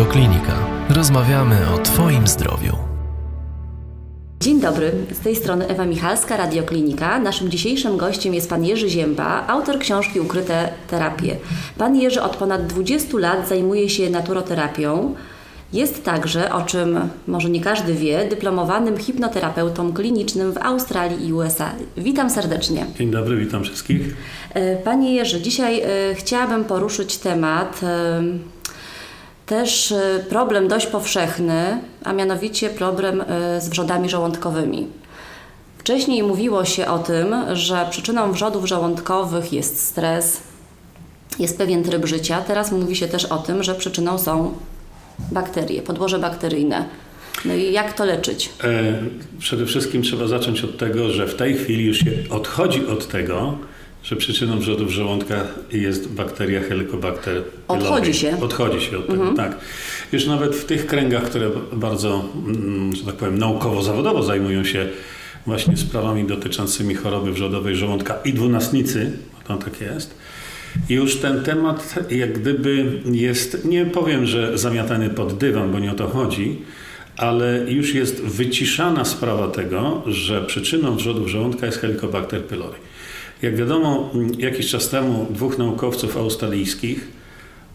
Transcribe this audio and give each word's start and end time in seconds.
Radioklinika. 0.00 0.52
Rozmawiamy 0.88 1.56
o 1.74 1.78
Twoim 1.78 2.26
zdrowiu. 2.26 2.76
Dzień 4.40 4.60
dobry, 4.60 4.92
z 5.12 5.18
tej 5.18 5.36
strony 5.36 5.68
Ewa 5.68 5.86
Michalska, 5.86 6.36
Radioklinika. 6.36 7.18
Naszym 7.18 7.50
dzisiejszym 7.50 7.96
gościem 7.96 8.34
jest 8.34 8.50
pan 8.50 8.64
Jerzy 8.64 8.88
Zięba, 8.88 9.46
autor 9.46 9.78
książki 9.78 10.20
Ukryte 10.20 10.68
terapie. 10.88 11.36
Pan 11.78 11.96
Jerzy 11.96 12.22
od 12.22 12.36
ponad 12.36 12.66
20 12.66 13.18
lat 13.18 13.48
zajmuje 13.48 13.88
się 13.88 14.10
naturoterapią. 14.10 15.14
Jest 15.72 16.04
także, 16.04 16.52
o 16.52 16.62
czym 16.62 16.98
może 17.26 17.50
nie 17.50 17.60
każdy 17.60 17.94
wie, 17.94 18.28
dyplomowanym 18.28 18.96
hipnoterapeutą 18.96 19.92
klinicznym 19.92 20.52
w 20.52 20.58
Australii 20.58 21.28
i 21.28 21.32
USA. 21.32 21.70
Witam 21.96 22.30
serdecznie. 22.30 22.86
Dzień 22.98 23.10
dobry, 23.10 23.36
witam 23.36 23.64
wszystkich. 23.64 24.16
E, 24.54 24.76
panie 24.76 25.14
Jerzy, 25.14 25.40
dzisiaj 25.40 25.80
e, 25.80 26.14
chciałabym 26.14 26.64
poruszyć 26.64 27.18
temat 27.18 27.80
e, 27.82 28.22
też 29.50 29.94
problem 30.28 30.68
dość 30.68 30.86
powszechny, 30.86 31.80
a 32.04 32.12
mianowicie 32.12 32.70
problem 32.70 33.24
z 33.58 33.68
wrzodami 33.68 34.08
żołądkowymi. 34.08 34.86
Wcześniej 35.78 36.22
mówiło 36.22 36.64
się 36.64 36.86
o 36.86 36.98
tym, 36.98 37.34
że 37.52 37.86
przyczyną 37.90 38.32
wrzodów 38.32 38.68
żołądkowych 38.68 39.52
jest 39.52 39.84
stres, 39.84 40.40
jest 41.38 41.58
pewien 41.58 41.84
tryb 41.84 42.06
życia. 42.06 42.42
Teraz 42.46 42.72
mówi 42.72 42.96
się 42.96 43.08
też 43.08 43.24
o 43.24 43.38
tym, 43.38 43.62
że 43.62 43.74
przyczyną 43.74 44.18
są 44.18 44.54
bakterie, 45.32 45.82
podłoże 45.82 46.18
bakteryjne. 46.18 46.84
No 47.44 47.54
i 47.54 47.72
jak 47.72 47.92
to 47.92 48.04
leczyć? 48.04 48.50
E, 48.64 48.98
przede 49.38 49.66
wszystkim 49.66 50.02
trzeba 50.02 50.26
zacząć 50.26 50.64
od 50.64 50.78
tego, 50.78 51.10
że 51.10 51.26
w 51.26 51.34
tej 51.34 51.54
chwili 51.54 51.84
już 51.84 51.98
się 51.98 52.10
odchodzi 52.30 52.86
od 52.86 53.08
tego, 53.08 53.58
że 54.02 54.16
przyczyną 54.16 54.58
wrzodów 54.58 54.90
żołądka 54.90 55.44
jest 55.72 56.08
bakteria 56.08 56.60
Helicobacter 56.60 57.42
pylori. 57.42 57.84
Odchodzi 57.84 58.14
się. 58.14 58.40
Odchodzi 58.40 58.80
się 58.80 58.98
od 58.98 59.06
tego, 59.06 59.28
mhm. 59.28 59.36
tak. 59.36 59.58
Już 60.12 60.26
nawet 60.26 60.56
w 60.56 60.64
tych 60.64 60.86
kręgach, 60.86 61.22
które 61.22 61.50
bardzo, 61.72 62.24
mm, 62.46 62.96
że 62.96 63.04
tak 63.04 63.14
powiem, 63.14 63.38
naukowo-zawodowo 63.38 64.22
zajmują 64.22 64.64
się 64.64 64.88
właśnie 65.46 65.76
sprawami 65.76 66.24
dotyczącymi 66.24 66.94
choroby 66.94 67.32
wrzodowej 67.32 67.76
żołądka 67.76 68.18
i 68.24 68.32
dwunastnicy, 68.32 69.12
to 69.46 69.56
tak 69.56 69.80
jest, 69.80 70.14
już 70.88 71.16
ten 71.16 71.44
temat 71.44 71.94
jak 72.10 72.38
gdyby 72.38 73.00
jest, 73.12 73.64
nie 73.64 73.86
powiem, 73.86 74.26
że 74.26 74.58
zamiatany 74.58 75.10
pod 75.10 75.38
dywan, 75.38 75.72
bo 75.72 75.78
nie 75.78 75.90
o 75.92 75.94
to 75.94 76.08
chodzi, 76.08 76.58
ale 77.16 77.64
już 77.68 77.94
jest 77.94 78.22
wyciszana 78.22 79.04
sprawa 79.04 79.48
tego, 79.48 80.02
że 80.06 80.44
przyczyną 80.44 80.96
wrzodów 80.96 81.28
żołądka 81.28 81.66
jest 81.66 81.78
Helicobacter 81.78 82.44
pylori. 82.44 82.76
Jak 83.42 83.56
wiadomo, 83.56 84.10
jakiś 84.38 84.70
czas 84.70 84.88
temu 84.88 85.26
dwóch 85.30 85.58
naukowców 85.58 86.16
australijskich 86.16 87.08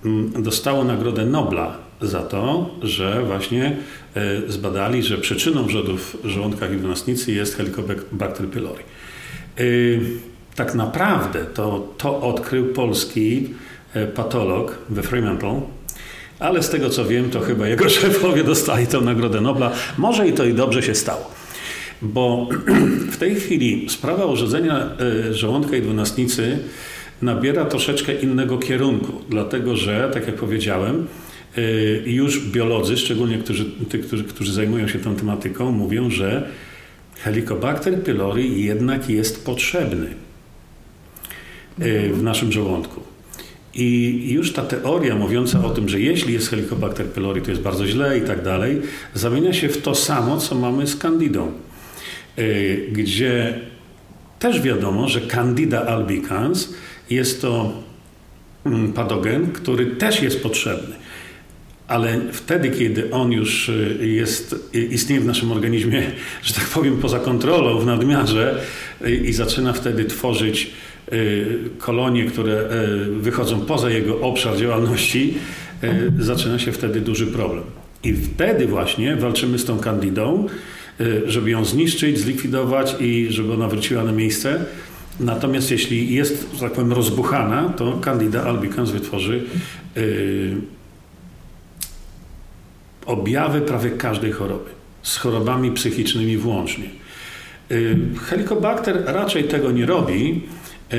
mm, 0.05 0.43
dostało 0.43 0.83
Nagrodę 0.83 1.25
Nobla 1.25 1.77
za 2.01 2.21
to, 2.21 2.69
że 2.81 3.23
właśnie 3.23 3.77
e, 4.15 4.51
zbadali, 4.51 5.03
że 5.03 5.17
przyczyną 5.17 5.63
wrzodów 5.63 6.17
żołądka 6.23 6.67
i 6.67 6.77
dwunastnicy 6.77 7.31
jest 7.31 7.55
Helicobacter 7.57 8.47
pylori. 8.47 8.83
E, 9.57 9.63
tak 10.55 10.75
naprawdę 10.75 11.45
to, 11.45 11.93
to 11.97 12.21
odkrył 12.21 12.65
polski 12.73 13.49
e, 13.93 14.07
patolog 14.07 14.77
we 14.89 15.03
Fremantle, 15.03 15.61
ale 16.39 16.63
z 16.63 16.69
tego 16.69 16.89
co 16.89 17.05
wiem, 17.05 17.29
to 17.29 17.39
chyba 17.39 17.67
jego 17.67 17.89
szefowie 17.99 18.43
dostali 18.43 18.87
tę 18.87 19.01
Nagrodę 19.01 19.41
Nobla. 19.41 19.71
Może 19.97 20.27
i 20.27 20.33
to 20.33 20.45
i 20.45 20.53
dobrze 20.53 20.83
się 20.83 20.95
stało. 20.95 21.31
Bo 22.01 22.49
w 23.11 23.17
tej 23.17 23.35
chwili 23.35 23.89
sprawa 23.89 24.25
urządzenia 24.25 24.89
e, 25.29 25.33
żołądka 25.33 25.77
i 25.77 25.81
dwunastnicy 25.81 26.59
nabiera 27.21 27.65
troszeczkę 27.65 28.13
innego 28.13 28.57
kierunku, 28.57 29.13
dlatego 29.29 29.75
że, 29.75 30.09
tak 30.13 30.27
jak 30.27 30.35
powiedziałem, 30.35 31.07
e, 31.57 31.61
już 32.09 32.39
biolodzy, 32.39 32.97
szczególnie 32.97 33.37
którzy, 33.37 33.65
ty, 33.89 33.99
którzy, 33.99 34.23
którzy 34.23 34.53
zajmują 34.53 34.87
się 34.87 34.99
tą 34.99 35.15
tematyką, 35.15 35.71
mówią, 35.71 36.09
że 36.09 36.47
Helicobacter 37.23 38.03
pylori 38.03 38.63
jednak 38.63 39.09
jest 39.09 39.45
potrzebny. 39.45 40.25
Y, 41.81 42.09
w 42.13 42.23
naszym 42.23 42.51
żołądku. 42.51 43.01
I 43.73 44.21
już 44.31 44.53
ta 44.53 44.61
teoria 44.61 45.15
mówiąca 45.15 45.65
o 45.65 45.69
tym, 45.69 45.89
że 45.89 45.99
jeśli 45.99 46.33
jest 46.33 46.49
Helicobacter 46.49 47.05
pylori, 47.05 47.41
to 47.41 47.51
jest 47.51 47.61
bardzo 47.61 47.87
źle 47.87 48.17
i 48.17 48.21
tak 48.21 48.43
dalej, 48.43 48.81
zamienia 49.13 49.53
się 49.53 49.69
w 49.69 49.81
to 49.81 49.95
samo, 49.95 50.37
co 50.37 50.55
mamy 50.55 50.87
z 50.87 50.97
Candidą, 50.97 51.47
y, 51.47 51.51
gdzie 52.91 53.59
też 54.39 54.61
wiadomo, 54.61 55.07
że 55.07 55.21
Candida 55.21 55.85
albicans 55.85 56.73
jest 57.09 57.41
to 57.41 57.73
mm, 58.65 58.93
patogen, 58.93 59.51
który 59.51 59.85
też 59.85 60.21
jest 60.21 60.43
potrzebny. 60.43 60.95
Ale 61.87 62.19
wtedy, 62.31 62.69
kiedy 62.69 63.11
on 63.11 63.31
już 63.31 63.69
y, 63.69 63.97
jest, 64.01 64.55
istnieje 64.73 65.21
w 65.21 65.25
naszym 65.25 65.51
organizmie, 65.51 66.03
że 66.43 66.53
tak 66.53 66.63
powiem, 66.63 66.97
poza 66.97 67.19
kontrolą, 67.19 67.79
w 67.79 67.85
nadmiarze 67.85 68.61
i 69.23 69.33
zaczyna 69.33 69.73
wtedy 69.73 70.05
tworzyć 70.05 70.71
Y, 71.13 71.69
kolonie, 71.77 72.25
które 72.25 72.61
y, 72.61 73.19
wychodzą 73.19 73.61
poza 73.61 73.89
jego 73.89 74.21
obszar 74.21 74.57
działalności, 74.57 75.33
y, 75.83 76.11
zaczyna 76.19 76.59
się 76.59 76.71
wtedy 76.71 77.01
duży 77.01 77.27
problem. 77.27 77.63
I 78.03 78.13
wtedy 78.13 78.67
właśnie 78.67 79.15
walczymy 79.15 79.59
z 79.59 79.65
tą 79.65 79.79
kandidą, 79.79 80.47
żeby 81.25 81.49
ją 81.49 81.65
zniszczyć, 81.65 82.19
zlikwidować 82.19 82.95
i 82.99 83.27
żeby 83.29 83.53
ona 83.53 83.67
wróciła 83.67 84.03
na 84.03 84.11
miejsce. 84.11 84.65
Natomiast 85.19 85.71
jeśli 85.71 86.13
jest, 86.13 86.47
że 86.53 86.59
tak 86.59 86.71
powiem, 86.71 86.93
rozbuchana, 86.93 87.69
to 87.77 87.97
Candida 88.01 88.43
albicans 88.43 88.91
wytworzy 88.91 89.43
objawy 93.05 93.61
prawie 93.61 93.89
każdej 93.89 94.31
choroby, 94.31 94.69
z 95.03 95.17
chorobami 95.17 95.71
psychicznymi 95.71 96.37
włącznie. 96.37 96.89
Helicobacter 98.29 99.03
raczej 99.05 99.43
tego 99.43 99.71
nie 99.71 99.85
robi, 99.85 100.41
E, 100.93 100.97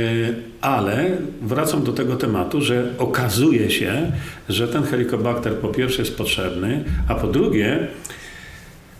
ale 0.60 1.10
wracam 1.42 1.84
do 1.84 1.92
tego 1.92 2.16
tematu, 2.16 2.60
że 2.60 2.92
okazuje 2.98 3.70
się, 3.70 4.12
że 4.48 4.68
ten 4.68 4.82
helikobakter 4.82 5.54
po 5.54 5.68
pierwsze 5.68 6.02
jest 6.02 6.16
potrzebny, 6.16 6.84
a 7.08 7.14
po 7.14 7.26
drugie 7.26 7.88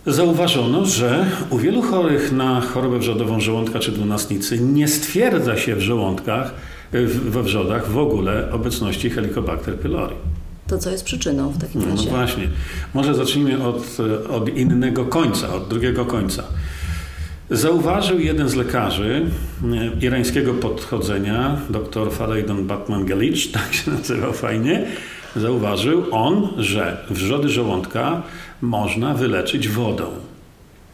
zauważono, 0.07 0.85
że 0.85 1.25
u 1.49 1.57
wielu 1.57 1.81
chorych 1.81 2.31
na 2.31 2.61
chorobę 2.61 2.99
wrzodową 2.99 3.39
żołądka 3.39 3.79
czy 3.79 3.91
dwunastnicy 3.91 4.59
nie 4.59 4.87
stwierdza 4.87 5.57
się 5.57 5.75
w 5.75 5.81
żołądkach, 5.81 6.53
we 7.29 7.43
wrzodach 7.43 7.91
w 7.91 7.97
ogóle 7.97 8.51
obecności 8.51 9.09
helikobakter 9.09 9.75
pylori. 9.75 10.15
To 10.67 10.77
co 10.77 10.91
jest 10.91 11.03
przyczyną 11.03 11.49
w 11.49 11.57
takim 11.57 11.81
no 11.81 11.87
razie? 11.87 12.05
No 12.05 12.17
właśnie. 12.17 12.47
Może 12.93 13.15
zacznijmy 13.15 13.63
od, 13.63 13.97
od 14.29 14.49
innego 14.49 15.05
końca, 15.05 15.53
od 15.53 15.67
drugiego 15.67 16.05
końca. 16.05 16.43
Zauważył 17.49 18.19
jeden 18.19 18.49
z 18.49 18.55
lekarzy 18.55 19.25
e, 19.63 20.05
irańskiego 20.05 20.53
podchodzenia, 20.53 21.57
dr 21.69 22.11
Faraydon 22.11 22.67
Batman 22.67 23.05
Galich, 23.05 23.51
tak 23.51 23.73
się 23.73 23.91
nazywał 23.91 24.33
fajnie, 24.33 24.85
zauważył 25.39 26.03
on, 26.11 26.49
że 26.57 27.05
wrzody 27.09 27.49
żołądka 27.49 28.21
można 28.61 29.13
wyleczyć 29.13 29.69
wodą. 29.69 30.05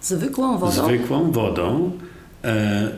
Zwykłą 0.02 0.58
wodą? 0.58 0.86
Zwykłą 0.88 1.32
wodą. 1.32 1.92
E, 2.44 2.90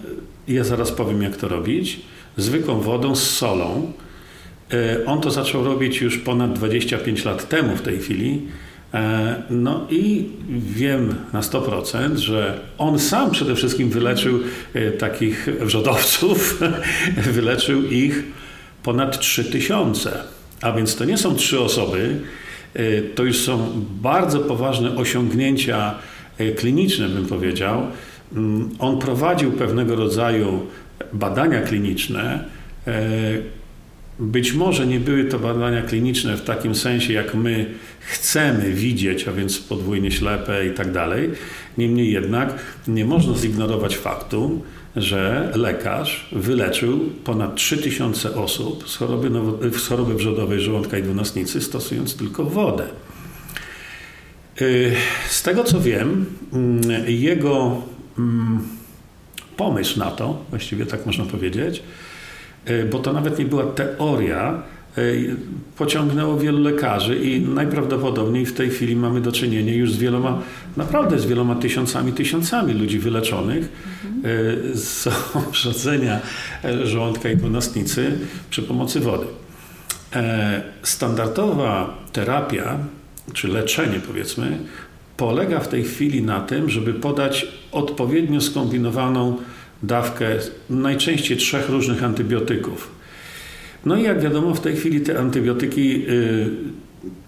ja 0.47 0.63
zaraz 0.63 0.91
powiem, 0.91 1.21
jak 1.21 1.37
to 1.37 1.47
robić. 1.47 2.01
Zwykłą 2.37 2.79
wodą 2.79 3.15
z 3.15 3.29
solą. 3.29 3.91
E, 4.73 5.05
on 5.05 5.21
to 5.21 5.31
zaczął 5.31 5.63
robić 5.63 6.01
już 6.01 6.17
ponad 6.17 6.53
25 6.53 7.25
lat 7.25 7.49
temu 7.49 7.75
w 7.75 7.81
tej 7.81 7.99
chwili 7.99 8.41
E, 8.95 9.35
no 9.49 9.87
i 9.89 10.29
wiem 10.49 11.15
na 11.33 11.41
100%, 11.41 12.15
że 12.15 12.59
on 12.77 12.99
sam 12.99 13.31
przede 13.31 13.55
wszystkim 13.55 13.89
wyleczył 13.89 14.39
e, 14.73 14.91
takich 14.91 15.47
wrzodowców, 15.59 16.59
wyleczył 17.33 17.83
ich 17.83 18.23
ponad 18.83 19.19
3000. 19.19 20.23
A 20.61 20.71
więc 20.71 20.95
to 20.95 21.05
nie 21.05 21.17
są 21.17 21.35
trzy 21.35 21.59
osoby, 21.59 22.19
e, 22.73 23.01
to 23.01 23.23
już 23.23 23.37
są 23.37 23.85
bardzo 24.01 24.39
poważne 24.39 24.95
osiągnięcia 24.95 25.95
kliniczne, 26.55 27.09
bym 27.09 27.25
powiedział. 27.25 27.81
Mm, 28.33 28.69
on 28.79 28.99
prowadził 28.99 29.51
pewnego 29.51 29.95
rodzaju 29.95 30.65
badania 31.13 31.61
kliniczne, 31.61 32.43
być 34.19 34.53
może 34.53 34.87
nie 34.87 34.99
były 34.99 35.25
to 35.25 35.39
badania 35.39 35.81
kliniczne 35.81 36.37
w 36.37 36.41
takim 36.41 36.75
sensie, 36.75 37.13
jak 37.13 37.35
my 37.35 37.65
chcemy 37.99 38.73
widzieć, 38.73 39.27
a 39.27 39.31
więc 39.31 39.59
podwójnie 39.59 40.11
ślepe 40.11 40.67
i 40.67 40.71
tak 40.71 40.91
dalej. 40.91 41.31
Niemniej 41.77 42.11
jednak 42.11 42.55
nie 42.87 43.05
można 43.05 43.37
zignorować 43.37 43.97
faktu, 43.97 44.61
że 44.95 45.51
lekarz 45.55 46.29
wyleczył 46.31 46.99
ponad 47.23 47.55
3000 47.55 48.35
osób 48.35 48.89
z 48.89 48.95
choroby, 48.95 49.31
z 49.79 49.87
choroby 49.87 50.15
wrzodowej 50.15 50.59
żołądka 50.59 50.97
i 50.97 51.03
dwunastnicy, 51.03 51.61
stosując 51.61 52.15
tylko 52.15 52.43
wodę. 52.43 52.87
Y, 54.61 54.95
z 55.29 55.43
tego 55.43 55.63
co 55.63 55.79
wiem, 55.79 56.25
mm, 56.53 56.81
jego 57.07 57.81
mm, 58.17 58.59
pomysł 59.57 59.99
na 59.99 60.11
to, 60.11 60.45
właściwie 60.49 60.85
tak 60.85 61.05
można 61.05 61.25
powiedzieć, 61.25 61.83
bo 62.91 62.99
to 62.99 63.13
nawet 63.13 63.39
nie 63.39 63.45
była 63.45 63.63
teoria, 63.63 64.63
pociągnęło 65.77 66.37
wielu 66.37 66.61
lekarzy 66.61 67.15
i 67.15 67.41
najprawdopodobniej 67.41 68.45
w 68.45 68.53
tej 68.53 68.69
chwili 68.69 68.95
mamy 68.95 69.21
do 69.21 69.31
czynienia 69.31 69.73
już 69.73 69.93
z 69.93 69.97
wieloma, 69.97 70.41
naprawdę 70.77 71.19
z 71.19 71.25
wieloma 71.25 71.55
tysiącami, 71.55 72.13
tysiącami 72.13 72.73
ludzi 72.73 72.99
wyleczonych 72.99 73.69
mhm. 74.05 74.77
z 74.77 75.07
obrzedzenia 75.47 76.19
żołądka 76.83 77.29
i 77.29 77.37
dwunastnicy 77.37 78.17
przy 78.49 78.63
pomocy 78.63 78.99
wody. 78.99 79.25
Standardowa 80.83 81.97
terapia, 82.11 82.77
czy 83.33 83.47
leczenie 83.47 83.99
powiedzmy, 84.07 84.57
polega 85.17 85.59
w 85.59 85.67
tej 85.67 85.83
chwili 85.83 86.23
na 86.23 86.39
tym, 86.39 86.69
żeby 86.69 86.93
podać 86.93 87.47
odpowiednio 87.71 88.41
skombinowaną 88.41 89.37
dawkę 89.85 90.25
najczęściej 90.69 91.37
trzech 91.37 91.69
różnych 91.69 92.03
antybiotyków. 92.03 92.91
No 93.85 93.95
i 93.95 94.03
jak 94.03 94.21
wiadomo, 94.21 94.53
w 94.53 94.61
tej 94.61 94.75
chwili 94.75 95.01
te 95.01 95.19
antybiotyki, 95.19 96.05
y, 96.09 96.49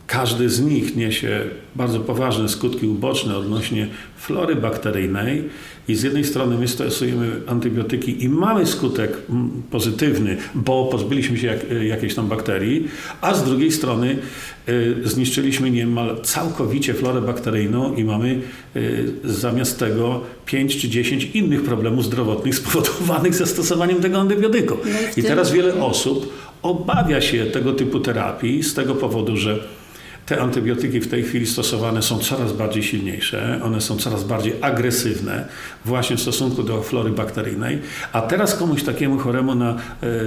każdy 0.07 0.50
z 0.50 0.62
nich 0.62 0.95
niesie 0.95 1.44
bardzo 1.75 2.00
poważne 2.00 2.50
skutki 2.50 2.88
uboczne 2.88 3.38
odnośnie 3.38 3.88
flory 4.18 4.56
bakteryjnej 4.56 5.44
i 5.88 5.95
z 5.95 6.04
jednej 6.04 6.24
strony 6.24 6.57
my 6.57 6.68
stosujemy 6.68 7.31
antybiotyki 7.48 8.24
i 8.24 8.30
mamy 8.30 8.65
skutek 8.65 9.18
pozytywny, 9.71 10.38
bo 10.56 10.86
pozbyliśmy 10.86 11.38
się 11.38 11.48
jak, 11.48 11.59
jakiejś 11.88 12.15
tam 12.15 12.27
bakterii, 12.27 12.88
a 13.21 13.33
z 13.33 13.44
drugiej 13.44 13.71
strony 13.71 14.18
y, 14.69 14.95
zniszczyliśmy 15.04 15.71
niemal 15.71 16.21
całkowicie 16.24 16.94
florę 16.94 17.21
bakteryjną 17.21 17.95
i 17.95 18.03
mamy 18.03 18.42
y, 18.75 19.13
zamiast 19.24 19.80
tego 19.80 20.21
5 20.45 20.77
czy 20.77 20.89
10 20.89 21.25
innych 21.33 21.63
problemów 21.63 22.06
zdrowotnych 22.06 22.56
spowodowanych 22.65 23.36
zastosowaniem 23.36 24.01
tego 24.01 24.18
antybiotyku. 24.18 24.77
No 24.86 25.00
I 25.18 25.24
teraz 25.24 25.51
wiele 25.51 25.75
osób 25.75 26.33
obawia 26.62 27.21
się 27.21 27.45
tego 27.45 27.74
typu 27.74 28.00
terapii 28.00 28.63
z 28.63 28.74
tego 28.74 28.95
powodu, 28.95 29.38
że 29.38 29.76
te 30.27 30.41
antybiotyki 30.41 31.00
w 31.00 31.07
tej 31.07 31.24
chwili 31.24 31.47
stosowane 31.47 32.01
są 32.01 32.19
coraz 32.19 32.53
bardziej 32.53 32.83
silniejsze, 32.83 33.59
one 33.63 33.81
są 33.81 33.97
coraz 33.97 34.24
bardziej 34.24 34.53
agresywne 34.62 35.47
właśnie 35.85 36.18
w 36.18 36.21
stosunku 36.21 36.63
do 36.63 36.81
flory 36.81 37.09
bakteryjnej, 37.09 37.79
a 38.13 38.21
teraz 38.21 38.56
komuś 38.56 38.83
takiemu 38.83 39.18
choremu 39.18 39.56
na 39.56 39.75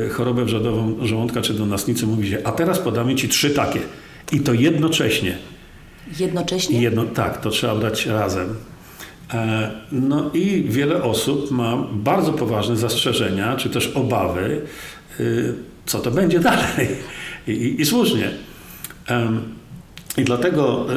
e, 0.06 0.08
chorobę 0.08 0.44
wrzodową 0.44 0.96
żołądka 1.06 1.42
czy 1.42 1.54
do 1.54 1.66
nasnicy 1.66 2.06
mówi 2.06 2.30
się, 2.30 2.38
a 2.44 2.52
teraz 2.52 2.78
podamy 2.78 3.14
Ci 3.14 3.28
trzy 3.28 3.50
takie 3.50 3.80
i 4.32 4.40
to 4.40 4.52
jednocześnie. 4.52 5.38
Jednocześnie? 6.18 6.82
Jedno, 6.82 7.04
tak, 7.04 7.40
to 7.40 7.50
trzeba 7.50 7.74
brać 7.74 8.06
razem. 8.06 8.54
E, 9.34 9.70
no 9.92 10.30
i 10.34 10.64
wiele 10.68 11.02
osób 11.02 11.50
ma 11.50 11.76
bardzo 11.92 12.32
poważne 12.32 12.76
zastrzeżenia, 12.76 13.56
czy 13.56 13.70
też 13.70 13.86
obawy, 13.86 14.60
e, 15.20 15.24
co 15.86 15.98
to 15.98 16.10
będzie 16.10 16.40
dalej. 16.40 16.88
I, 17.46 17.52
i, 17.52 17.80
i 17.80 17.86
słusznie. 17.86 18.30
I 20.18 20.24
dlatego 20.24 20.86
e, 20.92 20.96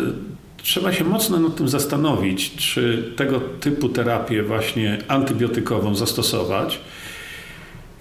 trzeba 0.63 0.93
się 0.93 1.03
mocno 1.03 1.39
nad 1.39 1.55
tym 1.55 1.69
zastanowić, 1.69 2.55
czy 2.55 3.13
tego 3.15 3.39
typu 3.39 3.89
terapię 3.89 4.43
właśnie 4.43 4.97
antybiotykową 5.07 5.95
zastosować. 5.95 6.79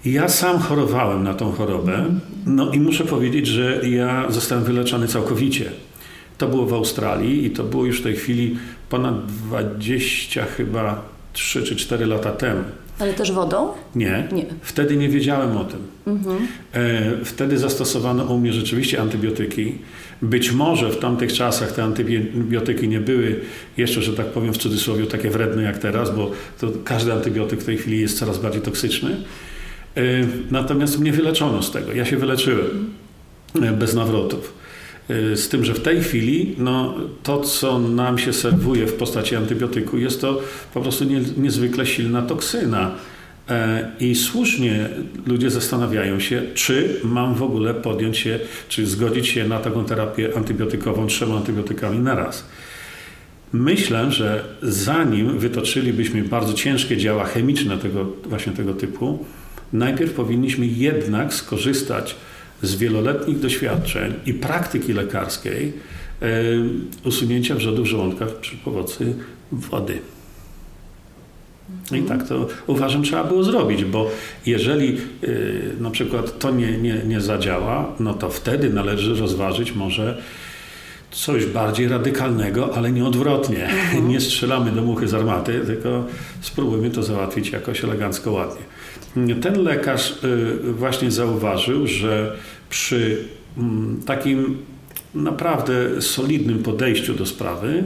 Ja 0.05 0.29
sam 0.29 0.59
chorowałem 0.59 1.23
na 1.23 1.33
tą 1.33 1.51
chorobę, 1.51 2.05
no 2.45 2.71
i 2.71 2.79
muszę 2.79 3.05
powiedzieć, 3.05 3.47
że 3.47 3.89
ja 3.89 4.31
zostałem 4.31 4.63
wyleczony 4.63 5.07
całkowicie. 5.07 5.71
To 6.37 6.47
było 6.47 6.65
w 6.65 6.73
Australii 6.73 7.45
i 7.45 7.51
to 7.51 7.63
było 7.63 7.85
już 7.85 7.99
w 7.99 8.03
tej 8.03 8.15
chwili 8.15 8.57
ponad 8.89 9.25
20 9.25 10.45
chyba 10.45 11.01
3 11.33 11.63
czy 11.63 11.75
4 11.75 12.05
lata 12.05 12.31
temu. 12.31 12.63
Ale 13.03 13.13
też 13.13 13.31
wodą? 13.31 13.69
Nie. 13.95 14.27
nie. 14.31 14.45
Wtedy 14.61 14.97
nie 14.97 15.09
wiedziałem 15.09 15.57
o 15.57 15.65
tym. 15.65 15.79
Mhm. 16.07 16.47
E, 16.73 17.25
wtedy 17.25 17.57
zastosowano 17.57 18.23
u 18.23 18.39
mnie 18.39 18.53
rzeczywiście 18.53 19.01
antybiotyki. 19.01 19.75
Być 20.21 20.51
może 20.51 20.89
w 20.89 20.99
tamtych 20.99 21.33
czasach 21.33 21.71
te 21.71 21.83
antybiotyki 21.83 22.87
nie 22.87 22.99
były 22.99 23.39
jeszcze, 23.77 24.01
że 24.01 24.13
tak 24.13 24.25
powiem 24.25 24.53
w 24.53 24.57
cudzysłowie, 24.57 25.05
takie 25.05 25.29
wredne 25.29 25.63
jak 25.63 25.77
teraz, 25.77 26.15
bo 26.15 26.31
to 26.59 26.67
każdy 26.83 27.13
antybiotyk 27.13 27.61
w 27.61 27.65
tej 27.65 27.77
chwili 27.77 27.99
jest 27.99 28.19
coraz 28.19 28.37
bardziej 28.37 28.61
toksyczny. 28.61 29.09
E, 29.95 30.01
natomiast 30.51 30.99
mnie 30.99 31.11
wyleczono 31.11 31.63
z 31.63 31.71
tego. 31.71 31.93
Ja 31.93 32.05
się 32.05 32.17
wyleczyłem 32.17 32.93
e, 33.61 33.71
bez 33.71 33.93
nawrotów. 33.93 34.62
Z 35.09 35.49
tym, 35.49 35.65
że 35.65 35.73
w 35.73 35.79
tej 35.79 36.01
chwili 36.01 36.55
no, 36.57 36.93
to, 37.23 37.39
co 37.39 37.79
nam 37.79 38.17
się 38.17 38.33
serwuje 38.33 38.87
w 38.87 38.93
postaci 38.93 39.35
antybiotyku, 39.35 39.97
jest 39.97 40.21
to 40.21 40.41
po 40.73 40.81
prostu 40.81 41.03
nie, 41.03 41.21
niezwykle 41.37 41.85
silna 41.85 42.21
toksyna. 42.21 42.91
E, 43.49 43.91
I 43.99 44.15
słusznie 44.15 44.89
ludzie 45.25 45.49
zastanawiają 45.49 46.19
się, 46.19 46.41
czy 46.53 46.99
mam 47.03 47.35
w 47.35 47.43
ogóle 47.43 47.73
podjąć 47.73 48.17
się, 48.17 48.39
czy 48.69 48.87
zgodzić 48.87 49.27
się 49.27 49.47
na 49.47 49.59
taką 49.59 49.85
terapię 49.85 50.29
antybiotykową 50.37 51.07
trzema 51.07 51.37
antybiotykami 51.37 51.99
na 51.99 52.15
raz. 52.15 52.45
Myślę, 53.53 54.11
że 54.11 54.43
zanim 54.61 55.39
wytoczylibyśmy 55.39 56.23
bardzo 56.23 56.53
ciężkie 56.53 56.97
działa 56.97 57.25
chemiczne 57.25 57.77
tego, 57.77 58.05
właśnie 58.25 58.53
tego 58.53 58.73
typu, 58.73 59.25
najpierw 59.73 60.13
powinniśmy 60.13 60.65
jednak 60.65 61.33
skorzystać 61.33 62.15
z 62.63 62.75
wieloletnich 62.75 63.39
doświadczeń 63.39 64.13
i 64.25 64.33
praktyki 64.33 64.93
lekarskiej 64.93 65.73
usunięcia 67.05 67.55
wrzodów 67.55 67.87
żołądka 67.87 68.25
przy 68.41 68.57
pomocy 68.57 69.15
wody. 69.51 69.99
I 71.91 72.01
tak 72.01 72.27
to 72.27 72.47
uważam 72.67 73.03
trzeba 73.03 73.23
było 73.23 73.43
zrobić, 73.43 73.85
bo 73.85 74.09
jeżeli 74.45 74.97
y, 75.23 75.73
na 75.79 75.91
przykład 75.91 76.39
to 76.39 76.51
nie, 76.51 76.77
nie, 76.77 77.01
nie 77.07 77.21
zadziała, 77.21 77.95
no 77.99 78.13
to 78.13 78.29
wtedy 78.29 78.69
należy 78.69 79.15
rozważyć 79.15 79.75
może 79.75 80.17
coś 81.11 81.45
bardziej 81.45 81.87
radykalnego, 81.87 82.75
ale 82.75 82.91
nie 82.91 83.05
odwrotnie. 83.05 83.65
Mhm. 83.65 84.07
Nie 84.07 84.21
strzelamy 84.21 84.71
do 84.71 84.81
muchy 84.81 85.07
z 85.07 85.13
armaty, 85.13 85.61
tylko 85.65 86.05
spróbujmy 86.41 86.89
to 86.89 87.03
załatwić 87.03 87.51
jakoś 87.51 87.83
elegancko, 87.83 88.31
ładnie. 88.31 88.65
Ten 89.41 89.63
lekarz 89.63 90.23
y, 90.23 90.73
właśnie 90.73 91.11
zauważył, 91.11 91.87
że 91.87 92.35
przy 92.73 93.27
mm, 93.57 94.01
takim 94.05 94.57
naprawdę 95.15 96.01
solidnym 96.01 96.63
podejściu 96.63 97.13
do 97.13 97.25
sprawy, 97.25 97.83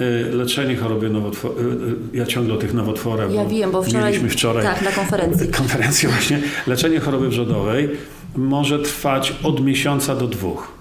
y, 0.00 0.32
leczenie 0.32 0.76
choroby 0.76 1.10
nowotworowej. 1.10 1.66
Ja 2.12 2.26
ciągle 2.26 2.54
o 2.54 2.56
tych 2.56 2.74
nowotworach. 2.74 3.32
Ja 3.32 3.44
wiem, 3.44 3.70
bo 3.70 3.82
wczoraj, 3.82 4.04
mieliśmy 4.04 4.28
wczoraj 4.28 4.64
tak, 4.64 4.82
na 4.82 4.92
konferencji. 4.92 5.48
konferencję 5.62 6.08
właśnie. 6.08 6.40
Leczenie 6.66 7.00
choroby 7.00 7.28
wrzodowej 7.28 7.88
może 8.36 8.78
trwać 8.78 9.34
od 9.42 9.64
miesiąca 9.64 10.16
do 10.16 10.28
dwóch. 10.28 10.72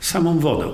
Samą 0.00 0.38
wodą. 0.38 0.72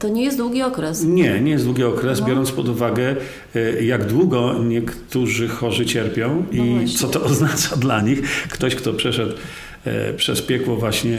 To 0.00 0.08
nie 0.08 0.24
jest 0.24 0.36
długi 0.36 0.62
okres. 0.62 1.04
Nie, 1.04 1.40
nie 1.40 1.50
jest 1.50 1.64
długi 1.64 1.84
okres, 1.84 2.20
no. 2.20 2.26
biorąc 2.26 2.52
pod 2.52 2.68
uwagę, 2.68 3.16
e, 3.54 3.82
jak 3.84 4.06
długo 4.06 4.54
niektórzy 4.64 5.48
chorzy 5.48 5.86
cierpią 5.86 6.44
no 6.52 6.64
i 6.64 6.88
co 6.88 7.08
to 7.08 7.22
oznacza 7.30 7.76
dla 7.76 8.00
nich. 8.02 8.22
Ktoś, 8.48 8.74
kto 8.74 8.92
przeszedł 8.92 9.32
e, 9.32 9.36
przez 10.16 10.42
piekło 10.42 10.76
właśnie 10.76 11.18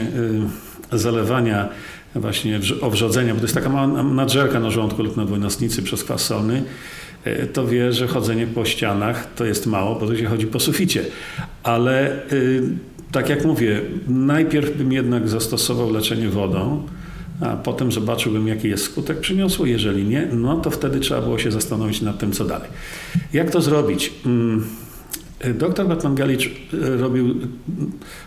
e, 0.92 0.98
zalewania 0.98 1.68
właśnie 2.14 2.60
owrzodzenia, 2.80 3.34
bo 3.34 3.40
to 3.40 3.44
jest 3.44 3.54
taka 3.54 3.68
mała 3.68 4.02
nadżerka 4.02 4.60
na 4.60 4.70
żołądku 4.70 5.02
lub 5.02 5.16
na 5.16 5.24
dwunastnicy 5.24 5.82
przez 5.82 6.04
kwas 6.04 6.24
solny, 6.24 6.62
to 7.52 7.66
wie, 7.66 7.92
że 7.92 8.06
chodzenie 8.06 8.46
po 8.46 8.64
ścianach 8.64 9.34
to 9.34 9.44
jest 9.44 9.66
mało, 9.66 10.00
bo 10.00 10.06
to 10.06 10.16
się 10.16 10.26
chodzi 10.26 10.46
po 10.46 10.60
suficie. 10.60 11.04
Ale 11.62 12.20
tak 13.12 13.28
jak 13.28 13.44
mówię, 13.44 13.80
najpierw 14.08 14.76
bym 14.76 14.92
jednak 14.92 15.28
zastosował 15.28 15.90
leczenie 15.90 16.28
wodą, 16.28 16.82
a 17.40 17.56
potem 17.56 17.92
zobaczyłbym, 17.92 18.48
jaki 18.48 18.68
jest 18.68 18.84
skutek 18.84 19.20
przyniosło. 19.20 19.66
Jeżeli 19.66 20.04
nie, 20.04 20.28
no 20.32 20.56
to 20.56 20.70
wtedy 20.70 21.00
trzeba 21.00 21.22
było 21.22 21.38
się 21.38 21.50
zastanowić 21.50 22.00
nad 22.00 22.18
tym, 22.18 22.32
co 22.32 22.44
dalej. 22.44 22.68
Jak 23.32 23.50
to 23.50 23.60
zrobić? 23.60 24.12
Doktor 25.54 25.88
Batman 25.88 26.14
Galicz 26.14 26.46
e, 26.46 26.96
robił, 26.96 27.34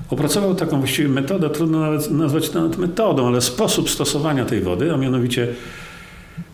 opracował 0.09 0.55
taką 0.55 0.79
właściwie 0.79 1.09
metodę, 1.09 1.49
trudno 1.49 1.79
nawet 1.79 2.11
nazwać 2.11 2.49
to 2.49 2.61
nawet 2.61 2.77
metodą, 2.77 3.27
ale 3.27 3.41
sposób 3.41 3.89
stosowania 3.89 4.45
tej 4.45 4.61
wody, 4.61 4.93
a 4.93 4.97
mianowicie 4.97 5.47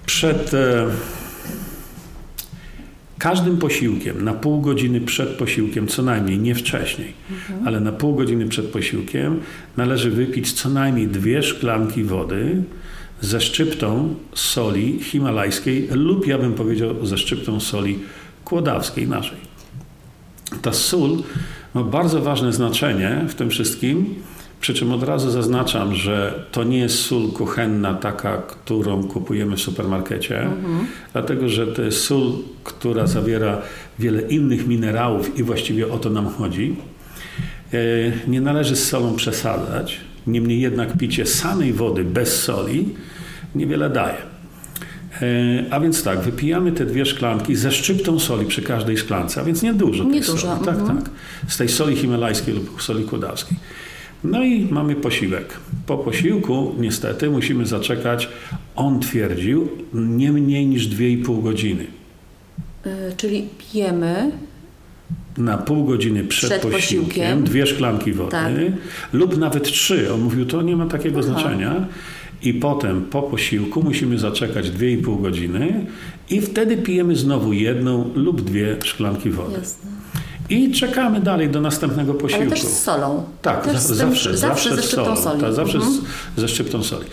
przed 0.06 0.54
e, 0.54 0.88
każdym 3.18 3.58
posiłkiem, 3.58 4.24
na 4.24 4.34
pół 4.34 4.62
godziny 4.62 5.02
przed 5.02 5.30
posiłkiem, 5.30 5.88
co 5.88 6.04
najmniej, 6.04 6.40
nie 6.40 6.56
wcześniej, 6.56 7.14
mhm. 7.32 7.68
ale 7.68 7.80
na 7.80 7.92
pół 7.92 8.16
godziny 8.16 8.48
przed 8.48 8.66
posiłkiem 8.66 9.40
należy 9.78 10.12
wypić 10.12 10.54
co 10.54 10.70
najmniej 10.70 11.08
dwie 11.08 11.44
szklanki 11.44 12.04
wody 12.04 12.64
ze 13.22 13.42
szczyptą 13.42 14.16
soli 14.34 15.00
himalajskiej 15.04 15.88
lub 15.92 16.28
ja 16.28 16.38
bym 16.38 16.54
powiedział 16.54 17.06
ze 17.06 17.18
szczyptą 17.18 17.60
soli 17.60 18.00
kłodawskiej 18.46 19.08
naszej. 19.08 19.51
Ta 20.62 20.74
sól 20.74 21.18
ma 21.74 21.84
bardzo 21.84 22.22
ważne 22.22 22.54
znaczenie 22.54 23.26
w 23.28 23.36
tym 23.36 23.50
wszystkim, 23.50 24.16
przy 24.62 24.74
czym 24.74 24.92
od 24.92 25.04
razu 25.04 25.32
zaznaczam, 25.32 25.96
że 25.96 26.46
to 26.52 26.64
nie 26.64 26.78
jest 26.78 27.00
sól 27.00 27.32
kuchenna 27.32 27.94
taka, 27.94 28.38
którą 28.38 29.04
kupujemy 29.04 29.56
w 29.56 29.62
supermarkecie, 29.62 30.42
mhm. 30.42 30.88
dlatego 31.14 31.50
że 31.50 31.68
to 31.68 31.82
jest 31.82 32.04
sól, 32.04 32.32
która 32.64 33.08
zawiera 33.08 33.62
wiele 34.00 34.22
innych 34.22 34.68
minerałów 34.68 35.40
i 35.40 35.44
właściwie 35.44 35.92
o 35.94 35.98
to 35.98 36.10
nam 36.10 36.30
chodzi. 36.30 36.76
E, 37.74 37.78
nie 38.28 38.42
należy 38.42 38.76
z 38.76 38.88
solą 38.88 39.16
przesadzać, 39.16 40.00
Niemniej 40.28 40.62
jednak 40.62 40.98
picie 40.98 41.26
samej 41.26 41.74
wody 41.74 42.04
bez 42.04 42.44
soli 42.44 42.90
niewiele 43.56 43.90
daje. 43.90 44.18
E, 45.22 45.26
a 45.74 45.80
więc 45.80 46.04
tak, 46.04 46.20
wypijamy 46.20 46.72
te 46.72 46.86
dwie 46.86 47.06
szklanki 47.06 47.56
ze 47.56 47.72
szczyptą 47.72 48.20
soli 48.20 48.46
przy 48.46 48.62
każdej 48.62 48.98
szklance, 48.98 49.42
a 49.42 49.44
więc 49.44 49.62
niedużo 49.62 50.04
Nie 50.04 50.12
tej 50.12 50.22
dużo, 50.22 50.38
soli. 50.38 50.66
Tak, 50.66 50.78
mhm. 50.80 50.98
tak. 51.02 51.10
Z 51.48 51.58
tej 51.58 51.70
soli 51.70 51.96
himalajskiej 51.96 52.54
lub 52.54 52.82
soli 52.82 53.04
kłodawskiej. 53.04 53.58
No 54.24 54.44
i 54.44 54.66
mamy 54.72 54.96
posiłek. 54.96 55.54
Po 55.86 55.98
posiłku 55.98 56.76
niestety 56.80 57.30
musimy 57.30 57.66
zaczekać, 57.66 58.30
on 58.76 59.00
twierdził, 59.00 59.70
nie 59.94 60.32
mniej 60.32 60.66
niż 60.66 60.88
2,5 60.90 61.44
godziny. 61.44 61.86
Y, 62.86 62.90
czyli 63.18 63.48
pijemy, 63.58 64.32
Na 65.38 65.58
pół 65.58 65.86
godziny 65.86 66.24
przed, 66.24 66.50
Przed 66.50 66.62
posiłkiem, 66.62 67.06
posiłkiem. 67.06 67.44
dwie 67.44 67.68
szklanki 67.68 68.14
wody 68.14 68.32
Tak. 68.32 68.52
lub 69.14 69.38
nawet 69.38 69.64
trzy. 69.64 70.14
On 70.14 70.22
mówił, 70.22 70.46
to 70.46 70.62
nie 70.62 70.76
ma 70.76 70.86
takiego 70.86 71.20
Aha. 71.20 71.28
znaczenia. 71.28 71.86
I 72.44 72.54
potem 72.54 73.02
po 73.02 73.22
posiłku 73.22 73.84
musimy 73.84 74.18
zaczekać 74.20 74.70
2,5 74.72 75.22
godziny 75.22 75.86
i 76.30 76.42
wtedy 76.42 76.78
pijemy 76.78 77.16
znowu 77.16 77.54
jedną 77.54 78.10
lub 78.16 78.42
dwie 78.42 78.76
szklanki 78.84 79.30
wody. 79.30 79.54
jasne. 79.58 79.92
I 80.50 80.72
czekamy 80.72 81.20
dalej 81.20 81.50
do 81.50 81.62
następnego 81.62 82.12
ale 82.12 82.22
posiłku. 82.22 82.50
też 82.50 82.62
z 82.62 82.80
solą. 82.84 83.24
Tak, 83.42 83.66
też 83.66 83.78
z 83.80 83.88
tym, 83.88 83.96
zawsze, 83.98 84.38
zawsze 84.38 84.76
ze 84.76 84.82
z 84.82 84.90
solą, 84.90 85.16
soli. 85.18 85.42
Tak, 85.42 85.54
zawsze 85.54 85.78
Mhm. 85.78 85.96
z, 86.38 86.40
ze 86.42 86.48
szczyptą 86.48 86.84
soli. 86.84 87.06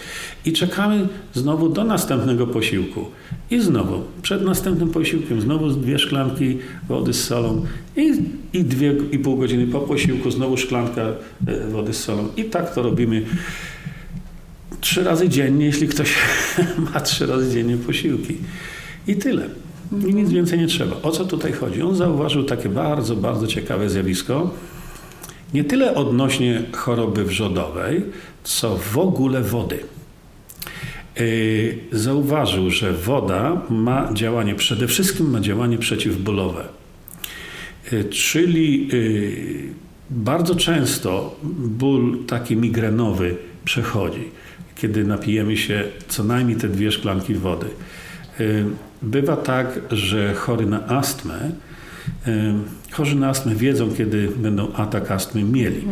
I 0.45 0.53
czekamy 0.53 1.09
znowu 1.35 1.69
do 1.69 1.85
następnego 1.85 2.47
posiłku. 2.47 3.05
I 3.51 3.61
znowu, 3.61 4.03
przed 4.23 4.43
następnym 4.45 4.89
posiłkiem, 4.91 5.41
znowu 5.41 5.71
dwie 5.71 5.99
szklanki 5.99 6.59
wody 6.89 7.13
z 7.13 7.25
solą 7.25 7.65
i, 7.97 8.13
i 8.53 8.65
dwie 8.65 8.95
i 9.13 9.19
pół 9.19 9.37
godziny 9.37 9.67
po 9.67 9.81
posiłku 9.81 10.31
znowu 10.31 10.57
szklanka 10.57 11.03
e, 11.47 11.69
wody 11.71 11.93
z 11.95 12.05
solą. 12.05 12.29
I 12.37 12.45
tak 12.45 12.75
to 12.75 12.83
robimy 12.83 13.23
trzy 14.81 15.05
razy 15.05 15.29
dziennie, 15.29 15.67
jeśli 15.67 15.89
ktoś 15.89 16.15
ma 16.95 17.01
trzy 17.01 17.27
razy 17.27 17.53
dziennie 17.53 17.77
posiłki. 17.77 18.37
I 19.07 19.17
tyle. 19.17 19.49
I 19.93 20.15
nic 20.15 20.31
więcej 20.31 20.59
nie 20.59 20.67
trzeba. 20.67 20.97
O 21.03 21.11
co 21.11 21.25
tutaj 21.25 21.53
chodzi? 21.53 21.83
On 21.83 21.95
zauważył 21.95 22.45
takie 22.45 22.69
bardzo, 22.69 23.17
bardzo 23.17 23.47
ciekawe 23.47 23.91
zjawisko. 23.91 24.51
Nie 25.55 25.65
tyle 25.65 25.95
odnośnie 25.95 26.63
choroby 26.73 27.25
wrzodowej, 27.25 28.03
co 28.45 28.77
w 28.77 28.99
ogóle 28.99 29.43
wody. 29.43 29.79
Yy, 31.17 31.79
Zauważył, 31.93 32.71
że 32.71 32.93
woda 32.93 33.63
ma 33.71 34.11
działanie, 34.13 34.55
przede 34.55 34.87
wszystkim 34.87 35.31
ma 35.31 35.41
działanie 35.41 35.79
przeciwbólowe. 35.79 36.65
Yy, 37.93 38.05
Czyli 38.05 38.89
yy, 38.89 39.75
bardzo 40.11 40.55
często 40.55 41.37
ból 41.59 42.25
taki 42.27 42.57
migrenowy 42.57 43.37
przechodzi, 43.65 44.25
kiedy 44.81 45.05
napijemy 45.05 45.57
się 45.57 45.85
co 46.09 46.25
najmniej 46.25 46.57
te 46.57 46.69
dwie 46.69 46.93
szklanki 46.93 47.35
wody. 47.35 47.67
Yy, 48.39 48.65
Bywa 49.03 49.37
tak, 49.37 49.81
że 49.91 50.35
chory 50.35 50.67
na 50.67 50.87
astmę, 50.87 51.51
yy, 52.27 52.33
chorzy 52.91 53.17
na 53.17 53.29
astmę 53.29 53.55
wiedzą, 53.55 53.91
kiedy 53.97 54.29
będą 54.37 54.73
atak 54.73 55.11
astmy 55.11 55.45
mieli, 55.45 55.83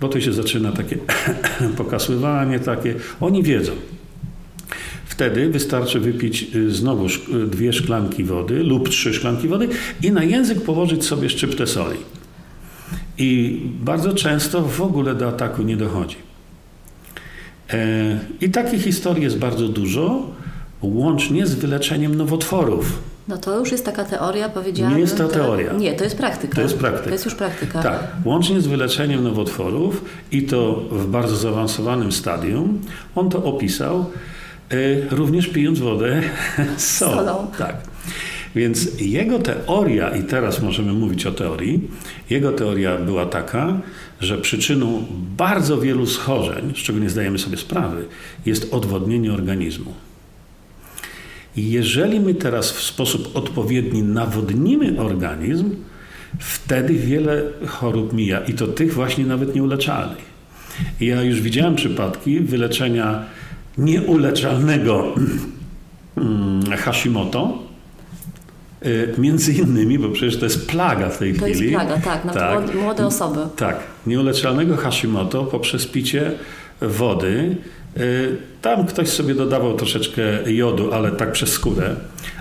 bo 0.00 0.08
to 0.08 0.20
się 0.20 0.32
zaczyna 0.32 0.72
takie 0.72 0.98
pokasływanie 1.76 2.60
takie. 2.60 2.94
Oni 3.20 3.42
wiedzą. 3.42 3.72
Wtedy 5.04 5.48
wystarczy 5.48 6.00
wypić 6.00 6.46
y, 6.54 6.70
znowu 6.70 7.06
y, 7.06 7.46
dwie 7.46 7.72
szklanki 7.72 8.24
wody 8.24 8.62
lub 8.62 8.88
trzy 8.88 9.14
szklanki 9.14 9.48
wody 9.48 9.68
i 10.02 10.12
na 10.12 10.24
język 10.24 10.60
położyć 10.60 11.04
sobie 11.04 11.28
szczyptę 11.28 11.66
soli. 11.66 11.98
I 13.18 13.60
bardzo 13.80 14.14
często 14.14 14.62
w 14.62 14.80
ogóle 14.80 15.14
do 15.14 15.28
ataku 15.28 15.62
nie 15.62 15.76
dochodzi. 15.76 16.16
E, 17.72 18.18
I 18.40 18.50
takich 18.50 18.82
historii 18.84 19.24
jest 19.24 19.38
bardzo 19.38 19.68
dużo, 19.68 20.26
łącznie 20.82 21.46
z 21.46 21.54
wyleczeniem 21.54 22.14
nowotworów. 22.14 22.98
No 23.28 23.36
to 23.38 23.58
już 23.58 23.72
jest 23.72 23.84
taka 23.84 24.04
teoria, 24.04 24.48
powiedziałabym. 24.48 24.96
Nie 24.96 25.02
jest 25.02 25.16
to 25.16 25.24
tak? 25.24 25.32
teoria. 25.32 25.72
Nie, 25.72 25.92
to 25.92 26.04
jest 26.04 26.16
praktyka. 26.16 26.54
To 26.54 26.60
jest 26.60 26.78
praktyka. 26.78 27.04
To 27.04 27.10
jest 27.10 27.24
już 27.24 27.34
praktyka. 27.34 27.82
Tak, 27.82 28.00
łącznie 28.24 28.60
z 28.60 28.66
wyleczeniem 28.66 29.24
nowotworów 29.24 30.04
i 30.32 30.42
to 30.42 30.82
w 30.90 31.06
bardzo 31.06 31.36
zaawansowanym 31.36 32.12
stadium. 32.12 32.80
On 33.14 33.30
to 33.30 33.44
opisał, 33.44 34.04
y, 34.72 35.06
również 35.10 35.46
pijąc 35.46 35.78
wodę 35.78 36.22
z 36.76 36.96
solą. 36.96 37.16
solą. 37.16 37.46
Tak. 37.58 37.76
Więc 38.54 39.00
jego 39.00 39.38
teoria, 39.38 40.10
i 40.16 40.22
teraz 40.22 40.62
możemy 40.62 40.92
mówić 40.92 41.26
o 41.26 41.32
teorii, 41.32 41.88
jego 42.30 42.52
teoria 42.52 42.96
była 42.96 43.26
taka, 43.26 43.80
że 44.22 44.38
przyczyną 44.38 45.04
bardzo 45.36 45.78
wielu 45.78 46.06
schorzeń, 46.06 46.72
z 46.76 46.78
czego 46.78 46.98
nie 46.98 47.10
zdajemy 47.10 47.38
sobie 47.38 47.56
sprawy, 47.56 48.04
jest 48.46 48.74
odwodnienie 48.74 49.32
organizmu. 49.32 49.94
I 51.56 51.70
jeżeli 51.70 52.20
my 52.20 52.34
teraz 52.34 52.72
w 52.72 52.82
sposób 52.82 53.36
odpowiedni 53.36 54.02
nawodnimy 54.02 55.00
organizm, 55.00 55.70
wtedy 56.38 56.94
wiele 56.94 57.42
chorób 57.66 58.12
mija 58.12 58.40
i 58.40 58.54
to 58.54 58.66
tych 58.66 58.94
właśnie 58.94 59.26
nawet 59.26 59.54
nieuleczalnych. 59.54 60.32
Ja 61.00 61.22
już 61.22 61.40
widziałem 61.40 61.74
przypadki 61.74 62.40
wyleczenia 62.40 63.24
nieuleczalnego 63.78 65.14
mm, 66.16 66.62
Hashimoto, 66.76 67.58
między 69.18 69.52
innymi, 69.52 69.98
bo 69.98 70.08
przecież 70.08 70.38
to 70.38 70.44
jest 70.44 70.68
plaga 70.68 71.08
w 71.08 71.18
tej 71.18 71.34
To 71.34 71.46
jest 71.46 71.60
chwili. 71.60 71.74
plaga, 71.74 71.98
tak, 71.98 72.24
nawet 72.24 72.42
Tak. 72.42 72.74
młode- 72.76 73.06
osoby. 73.06 73.40
Tak, 73.56 73.76
nieuleczalnego 74.06 74.76
Hashimoto 74.76 75.44
poprzez 75.44 75.86
picie 75.86 76.32
wody. 76.80 77.56
y, 77.96 78.36
Tam 78.62 78.86
ktoś 78.86 79.08
sobie 79.08 79.34
dodawał 79.34 79.76
troszeczkę 79.76 80.22
jodu, 80.52 80.92
ale 80.92 81.10
tak 81.10 81.32
przez 81.32 81.52
skórę, 81.52 81.96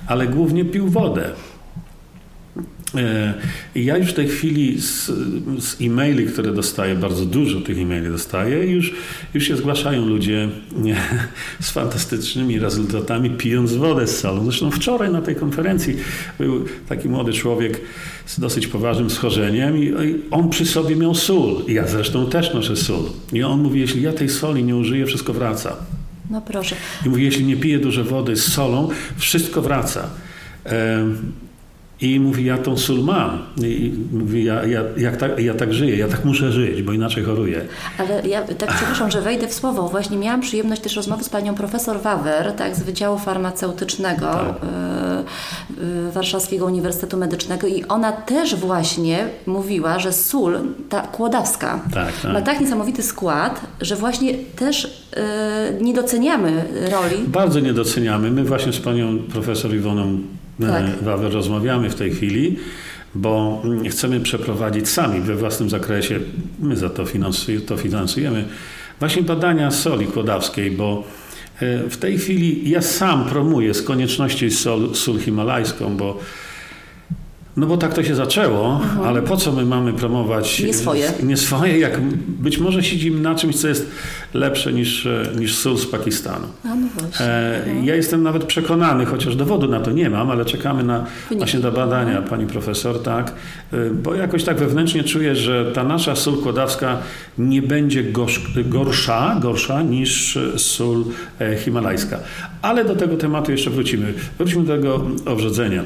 ale 0.08 0.28
głównie 0.28 0.66
pił 0.66 0.88
wodę. 0.88 1.30
E, 2.96 3.34
i 3.76 3.86
Ja 3.86 3.98
już 3.98 4.08
w 4.08 4.14
tej 4.14 4.28
chwili 4.28 4.82
z, 4.82 5.06
z 5.60 5.82
e-maili, 5.82 6.26
które 6.26 6.54
dostaję, 6.54 6.96
bardzo 6.96 7.26
dużo 7.26 7.62
tych 7.62 7.78
e-maili 7.78 8.08
dostaję, 8.08 8.72
już, 8.72 8.94
już 9.34 9.44
się 9.44 9.58
zgłaszają 9.58 10.06
ludzie 10.06 10.50
z 11.60 11.72
fantastycznymi 11.72 12.60
rezultatami, 12.60 13.30
pijąc 13.30 13.74
wodę 13.74 14.08
z 14.08 14.20
solą. 14.20 14.44
Zresztą 14.44 14.72
wczoraj 14.72 15.12
na 15.12 15.22
tej 15.22 15.36
konferencji 15.36 15.96
był 16.40 16.66
taki 16.90 17.10
młody 17.10 17.34
człowiek 17.34 17.82
z 18.26 18.40
dosyć 18.40 18.68
poważnym 18.68 19.10
schorzeniem 19.10 19.78
i, 19.78 19.86
i 19.86 20.16
on 20.32 20.50
przy 20.50 20.66
sobie 20.66 20.96
miał 20.96 21.16
sól. 21.16 21.64
Ja 21.68 21.88
zresztą 21.88 22.30
też 22.30 22.54
noszę 22.54 22.76
sól. 22.76 23.04
I 23.34 23.44
on 23.44 23.62
mówi, 23.62 23.80
jeśli 23.80 24.02
ja 24.02 24.14
tej 24.14 24.30
soli 24.30 24.64
nie 24.64 24.76
użyję, 24.76 25.06
wszystko 25.06 25.34
wraca. 25.34 25.76
No 26.30 26.42
proszę. 26.42 26.76
I 27.06 27.10
mówi, 27.10 27.24
jeśli 27.24 27.46
nie 27.46 27.58
piję 27.58 27.80
dużo 27.80 28.04
wody 28.04 28.36
z 28.36 28.54
solą, 28.54 28.90
wszystko 29.18 29.62
wraca. 29.62 30.10
I 32.02 32.20
mówi, 32.20 32.46
ja 32.46 32.58
tą 32.58 32.78
sól 32.78 33.04
mam. 33.04 33.40
I 33.64 33.94
mówi, 34.14 34.44
ja, 34.44 34.66
ja, 34.66 34.82
jak 34.98 35.18
tak, 35.18 35.40
ja 35.40 35.54
tak 35.54 35.74
żyję, 35.74 35.98
ja 35.98 36.08
tak 36.08 36.26
muszę 36.26 36.52
żyć, 36.52 36.82
bo 36.82 36.94
inaczej 36.94 37.24
choruję. 37.24 37.62
Ale 37.98 38.28
ja 38.28 38.42
tak 38.42 38.74
przepraszam, 38.76 39.12
że 39.12 39.22
wejdę 39.22 39.48
w 39.48 39.54
słowo. 39.54 39.90
Właśnie 39.90 40.18
miałam 40.18 40.42
przyjemność 40.42 40.82
też 40.82 40.96
rozmowy 40.96 41.24
z 41.24 41.30
panią 41.30 41.56
profesor 41.56 42.02
Wawer, 42.02 42.54
tak, 42.54 42.76
z 42.76 42.84
Wydziału 42.84 43.18
Farmaceutycznego 43.20 44.26
Tak. 44.26 44.48
y, 44.48 46.08
y, 46.08 46.12
Warszawskiego 46.12 46.66
Uniwersytetu 46.66 47.18
Medycznego 47.18 47.68
i 47.68 47.84
ona 47.84 48.12
też 48.12 48.56
właśnie 48.56 49.28
mówiła, 49.46 50.00
że 50.00 50.14
sól, 50.14 50.58
ta 50.90 51.02
kłodawska, 51.02 51.80
Tak, 51.94 52.14
tak. 52.22 52.34
ma 52.34 52.42
tak 52.42 52.60
niesamowity 52.62 53.04
skład, 53.04 53.62
że 53.82 53.96
właśnie 53.96 54.34
też 54.34 54.86
y, 54.86 55.84
nie 55.84 55.94
doceniamy 55.94 56.64
roli. 56.92 57.24
Bardzo 57.28 57.60
nie 57.60 57.74
doceniamy. 57.74 58.32
My 58.32 58.44
właśnie 58.44 58.74
z 58.74 58.80
panią 58.80 59.18
profesor 59.34 59.76
Iwoną 59.76 60.18
Tak. 60.68 60.86
tak. 61.06 61.34
Rozmawiamy 61.34 61.90
w 61.90 61.96
tej 61.96 62.12
chwili, 62.12 62.58
bo 63.16 63.62
mm, 63.66 63.90
chcemy 63.90 64.20
przeprowadzić 64.20 64.90
sami 64.90 65.22
we 65.22 65.36
własnym 65.36 65.70
zakresie, 65.70 66.20
my 66.60 66.76
za 66.76 66.90
to, 66.90 67.06
finansuj, 67.06 67.62
to 67.62 67.78
finansujemy, 67.78 68.46
właśnie 69.00 69.24
badania 69.24 69.72
soli 69.72 70.08
kłodawskiej, 70.08 70.72
bo 70.72 71.04
e, 71.62 71.90
w 71.90 71.98
tej 71.98 72.18
chwili 72.18 72.70
ja 72.70 72.82
sam 72.82 73.26
promuję 73.26 73.74
z 73.74 73.82
konieczności 73.82 74.52
sol, 74.52 74.96
sól 74.96 75.20
himalajską, 75.20 75.98
bo 75.98 76.20
no 77.58 77.68
bo 77.68 77.78
tak 77.78 77.94
to 77.94 78.04
się 78.04 78.16
zaczęło, 78.16 78.82
ale 79.06 79.22
po 79.22 79.38
co 79.38 79.52
my 79.52 79.66
mamy 79.66 79.94
promować 79.94 80.60
Nie 80.60 80.74
swoje. 80.74 81.12
nie 81.24 81.38
swoje, 81.38 81.80
jak 81.80 82.02
być 82.28 82.58
może 82.58 82.84
siedzimy 82.84 83.22
na 83.22 83.36
czymś, 83.36 83.56
co 83.56 83.68
jest 83.68 83.88
lepsze 84.34 84.74
niż, 84.74 85.06
e, 85.06 85.32
niż 85.40 85.56
sól 85.56 85.78
z 85.78 85.86
Pakistanu. 85.86 86.48
A 86.66 86.76
no 86.76 86.88
właśnie. 87.00 87.26
E, 87.26 87.66
ja 87.84 87.96
jestem 87.96 88.24
nawet 88.24 88.44
przekonany, 88.44 89.06
chociaż 89.06 89.36
dowodu 89.36 89.68
na 89.68 89.80
to 89.80 89.92
nie 89.92 90.10
mam, 90.10 90.32
ale 90.32 90.46
czekamy 90.46 90.84
na 90.84 91.06
właśnie 91.32 91.60
do 91.60 91.72
badania 91.72 92.22
pani 92.22 92.48
profesor, 92.48 93.04
tak, 93.04 93.34
e, 93.74 93.90
bo 93.90 94.16
jakoś 94.16 94.44
tak 94.44 94.58
wewnętrznie 94.58 95.04
czuję, 95.04 95.36
że 95.36 95.72
ta 95.72 95.84
nasza 95.84 96.16
sól 96.16 96.38
kłodawska 96.38 96.98
nie 97.38 97.62
będzie 97.62 98.04
gorsz, 98.04 98.42
gorsza, 98.66 99.38
gorsza 99.42 99.82
niż 99.82 100.38
e, 100.38 100.60
sól 100.60 101.06
e, 101.40 101.56
himalajska. 101.58 102.20
Ale 102.62 102.86
do 102.86 102.96
tego 102.96 103.18
tematu 103.18 103.52
jeszcze 103.52 103.70
wrócimy. 103.70 104.14
Wróćmy 104.38 104.64
do 104.64 104.76
tego 104.76 105.02
obrzodzenia. 105.26 105.84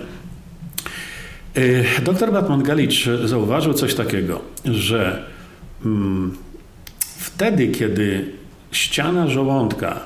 E, 1.55 2.01
Doktor 2.01 2.31
Batman 2.31 2.63
Galicz 2.63 3.09
zauważył 3.25 3.73
coś 3.73 3.95
takiego, 3.95 4.41
że 4.65 5.25
mm, 5.85 6.37
wtedy, 6.99 7.67
kiedy 7.67 8.31
ściana 8.71 9.27
żołądka 9.27 9.99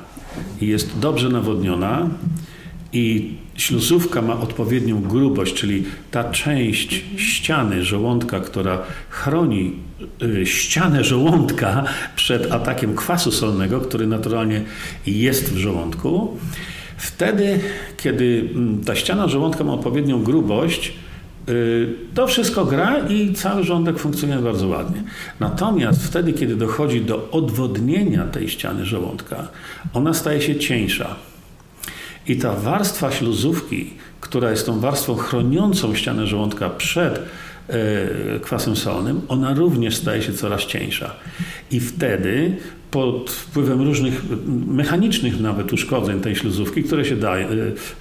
jest 0.61 0.99
dobrze 0.99 1.29
nawodniona 1.29 2.09
i 2.93 3.33
śluzówka 3.55 4.21
ma 4.21 4.39
odpowiednią 4.39 5.01
grubość, 5.01 5.53
czyli 5.53 5.83
ta 6.11 6.31
część 6.31 7.03
ściany 7.17 7.83
żołądka, 7.83 8.39
która 8.39 8.81
chroni 9.09 9.73
y, 10.23 10.45
ścianę 10.45 11.03
żołądka 11.03 11.83
przed 12.15 12.51
atakiem 12.51 12.95
kwasu 12.95 13.31
solnego, 13.31 13.81
który 13.81 14.07
naturalnie 14.07 14.61
jest 15.07 15.53
w 15.53 15.57
żołądku, 15.57 16.37
wtedy, 16.97 17.59
kiedy 17.97 18.49
mm, 18.55 18.83
ta 18.83 18.95
ściana 18.95 19.27
żołądka 19.27 19.63
ma 19.63 19.73
odpowiednią 19.73 20.23
grubość, 20.23 20.89
y, 20.89 21.08
to 22.13 22.27
wszystko 22.27 22.65
gra 22.65 22.97
i 23.07 23.33
cały 23.33 23.63
żołądek 23.63 23.99
funkcjonuje 23.99 24.39
bardzo 24.41 24.67
ładnie. 24.67 25.03
Natomiast 25.39 26.03
wtedy, 26.03 26.33
kiedy 26.33 26.55
dochodzi 26.55 27.01
do 27.01 27.29
odwodnienia 27.31 28.25
tej 28.25 28.49
ściany 28.49 28.85
żołądka, 28.85 29.47
ona 29.93 30.13
staje 30.13 30.41
się 30.41 30.55
cieńsza. 30.55 31.15
I 32.27 32.37
ta 32.37 32.53
warstwa 32.53 33.11
śluzówki, 33.11 33.93
która 34.21 34.51
jest 34.51 34.65
tą 34.65 34.79
warstwą 34.79 35.15
chroniącą 35.15 35.95
ścianę 35.95 36.27
żołądka 36.27 36.69
przed 36.69 37.19
e, 37.67 38.39
kwasem 38.39 38.75
solnym, 38.75 39.21
ona 39.27 39.53
również 39.53 39.95
staje 39.95 40.21
się 40.21 40.33
coraz 40.33 40.65
cieńsza. 40.65 41.15
I 41.71 41.79
wtedy 41.79 42.57
pod 42.91 43.31
wpływem 43.31 43.81
różnych 43.81 44.23
mechanicznych 44.67 45.39
nawet 45.39 45.73
uszkodzeń 45.73 46.21
tej 46.21 46.35
śluzówki, 46.35 46.83
które 46.83 47.05
się 47.05 47.15
daje, 47.15 47.45
e, 47.45 47.51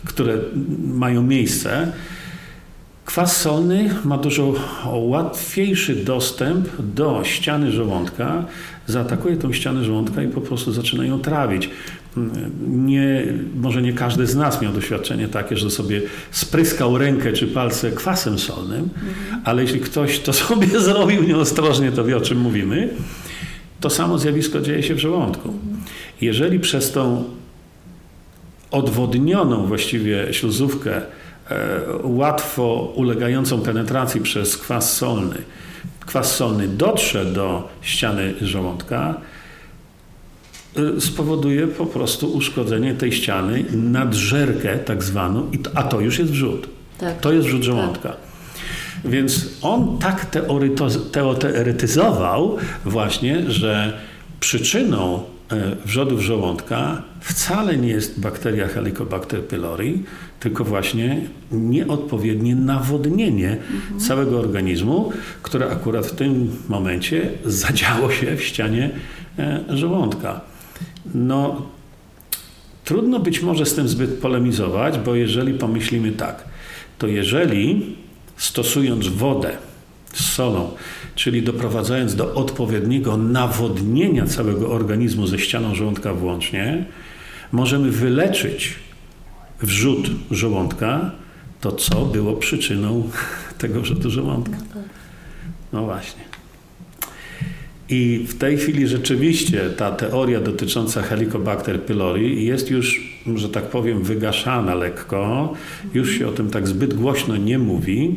które 0.05 0.39
mają 0.85 1.23
miejsce, 1.23 1.93
Kwas 3.09 3.37
solny 3.37 3.91
ma 4.05 4.19
dużo 4.19 4.55
łatwiejszy 4.95 5.95
dostęp 5.95 6.69
do 6.79 7.21
ściany 7.25 7.73
żołądka, 7.73 8.45
zaatakuje 8.87 9.37
tą 9.37 9.53
ścianę 9.53 9.85
żołądka 9.85 10.23
i 10.23 10.29
po 10.29 10.41
prostu 10.41 10.73
zaczyna 10.73 11.07
ją 11.07 11.19
trawić. 11.19 11.71
Nie, 12.69 13.25
może 13.55 13.83
nie 13.83 13.93
każdy 13.93 14.27
z 14.27 14.37
nas 14.37 14.63
miał 14.63 14.73
doświadczenie 14.73 15.29
takie, 15.29 15.57
że 15.57 15.71
sobie 15.71 16.03
spryskał 16.31 16.99
rękę 16.99 17.33
czy 17.33 17.47
palce 17.47 17.91
kwasem 17.91 18.39
solnym, 18.39 18.89
ale 19.45 19.63
jeśli 19.63 19.81
ktoś 19.81 20.19
to 20.19 20.33
sobie 20.43 20.81
zrobił 20.81 21.23
nieostrożnie, 21.23 21.93
to 21.93 22.05
wie 22.05 22.17
o 22.17 22.21
czym 22.21 22.41
mówimy. 22.41 22.89
To 23.81 23.91
samo 23.91 24.19
zjawisko 24.19 24.61
dzieje 24.61 24.83
się 24.83 24.95
w 24.95 24.99
żołądku. 24.99 25.55
Jeżeli 26.21 26.61
przez 26.61 26.93
tą 26.93 27.25
odwodnioną 28.71 29.67
właściwie 29.67 30.27
śluzówkę 30.33 31.03
łatwo 32.03 32.93
ulegającą 32.95 33.61
penetracji 33.61 34.21
przez 34.21 34.57
kwas 34.57 34.97
solny, 34.97 35.37
kwas 36.07 36.37
solny 36.37 36.69
dotrze 36.69 37.25
do 37.25 37.69
ściany 37.81 38.35
żołądka, 38.41 39.15
e, 40.77 41.01
spowoduje 41.01 41.67
po 41.67 41.87
prostu 41.87 42.33
uszkodzenie 42.33 42.95
tej 42.95 43.13
ściany, 43.13 43.65
nadżerkę 43.73 44.79
tak 44.79 45.03
zwaną, 45.03 45.51
a 45.75 45.83
to 45.83 46.01
już 46.01 46.19
jest 46.19 46.33
wrzód. 46.33 46.69
Tak. 46.99 47.21
To 47.21 47.33
jest 47.33 47.47
wrzód 47.47 47.63
żołądka. 47.63 48.09
Tak. 48.09 48.19
Więc 49.05 49.47
on 49.63 49.99
tak 49.99 50.27
teoretyzował 51.13 52.57
właśnie, 52.85 53.51
że 53.51 53.99
przyczyną 54.41 55.23
E, 55.23 55.38
wrzodów 55.85 56.21
żołądka 56.21 57.03
wcale 57.21 57.77
nie 57.77 57.89
jest 57.89 58.21
bakteria 58.21 58.69
Helicobacter 58.69 59.45
pylori, 59.45 60.05
tylko 60.41 60.65
właśnie 60.65 61.21
nieodpowiednie 61.53 62.55
nawodnienie 62.55 63.51
mhm. 63.51 64.01
całego 64.01 64.39
organizmu, 64.39 65.13
które 65.43 65.71
akurat 65.71 66.07
w 66.07 66.15
tym 66.15 66.57
momencie 66.69 67.31
zadziało 67.45 68.13
się 68.13 68.37
w 68.37 68.45
ścianie 68.45 68.91
e, 69.39 69.65
żołądka. 69.69 70.41
No, 71.15 71.63
trudno 72.85 73.19
być 73.19 73.43
może 73.43 73.67
z 73.67 73.75
tym 73.75 73.89
zbyt 73.89 74.19
polemizować, 74.19 74.99
bo 74.99 75.15
jeżeli 75.15 75.55
pomyślimy 75.55 76.13
tak, 76.13 76.45
to 76.99 77.07
jeżeli 77.07 77.97
stosując 78.37 79.09
wodę 79.09 79.57
z 80.13 80.25
solą 80.25 80.71
czyli 81.19 81.43
doprowadzając 81.43 82.15
do 82.15 82.35
odpowiedniego 82.35 83.17
nawodnienia 83.17 84.27
całego 84.27 84.71
organizmu 84.71 85.27
ze 85.27 85.39
ścianą 85.39 85.75
żołądka 85.75 86.15
włącznie, 86.15 86.85
możemy 87.53 87.91
wyleczyć 87.91 88.75
wrzód 89.63 90.11
żołądka, 90.31 91.11
to 91.61 91.73
co 91.73 92.05
było 92.05 92.33
przyczyną 92.37 93.11
tego 93.59 93.81
wrzodu 93.81 94.11
żołądka. 94.11 94.57
No, 95.73 95.85
właśnie. 95.85 96.23
I 97.89 98.25
w 98.29 98.39
tej 98.39 98.59
chwili 98.59 98.87
rzeczywiście 98.87 99.71
ta 99.71 99.91
teoria 99.91 100.41
dotycząca 100.41 101.03
Helicobacter 101.03 101.83
pylori 101.83 102.45
jest 102.45 102.71
już, 102.71 103.19
że 103.35 103.49
tak 103.49 103.65
powiem, 103.65 104.03
wygaszana 104.03 104.75
lekko. 104.75 105.53
Już 105.95 106.19
się 106.19 106.29
o 106.29 106.33
tym 106.33 106.51
tak 106.51 106.69
zbyt 106.69 106.95
głośno 106.95 107.37
nie 107.37 107.59
mówi. 107.59 108.15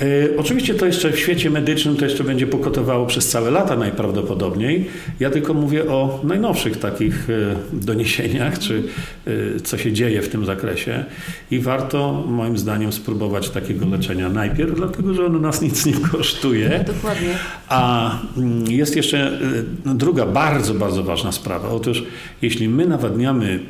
E, 0.00 0.36
oczywiście 0.36 0.74
to 0.74 0.86
jeszcze 0.86 1.12
w 1.12 1.18
świecie 1.18 1.50
medycznym 1.50 1.96
to 1.96 2.04
jeszcze 2.04 2.24
będzie 2.24 2.46
pokotowało 2.46 3.06
przez 3.06 3.28
całe 3.28 3.50
lata 3.50 3.76
najprawdopodobniej. 3.76 4.86
Ja 5.20 5.30
tylko 5.30 5.54
mówię 5.54 5.90
o 5.90 6.20
najnowszych 6.24 6.76
takich 6.76 7.30
e, 7.30 7.56
doniesieniach, 7.72 8.58
czy 8.58 8.82
e, 9.26 9.60
co 9.60 9.78
się 9.78 9.92
dzieje 9.92 10.22
w 10.22 10.28
tym 10.28 10.44
zakresie. 10.44 11.04
I 11.50 11.58
warto 11.58 12.24
moim 12.28 12.58
zdaniem 12.58 12.92
spróbować 12.92 13.50
takiego 13.50 13.86
leczenia 13.86 14.28
najpierw, 14.28 14.74
dlatego 14.74 15.14
że 15.14 15.26
ono 15.26 15.38
nas 15.38 15.62
nic 15.66 15.86
nie 15.86 15.92
kosztuje. 15.92 16.84
No, 16.86 16.92
dokładnie. 16.94 17.34
A 17.68 18.12
mm, 18.36 18.70
jest 18.70 18.96
jeszcze 18.96 19.40
druga 19.84 20.26
bardzo, 20.26 20.74
bardzo 20.74 21.02
ważna 21.02 21.32
sprawa. 21.32 21.68
Otóż 21.68 22.04
jeśli 22.42 22.68
my 22.68 22.86
nawadniamy 22.86 23.60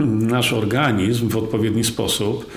nasz 0.00 0.52
organizm 0.52 1.28
w 1.28 1.36
odpowiedni 1.36 1.84
sposób, 1.84 2.50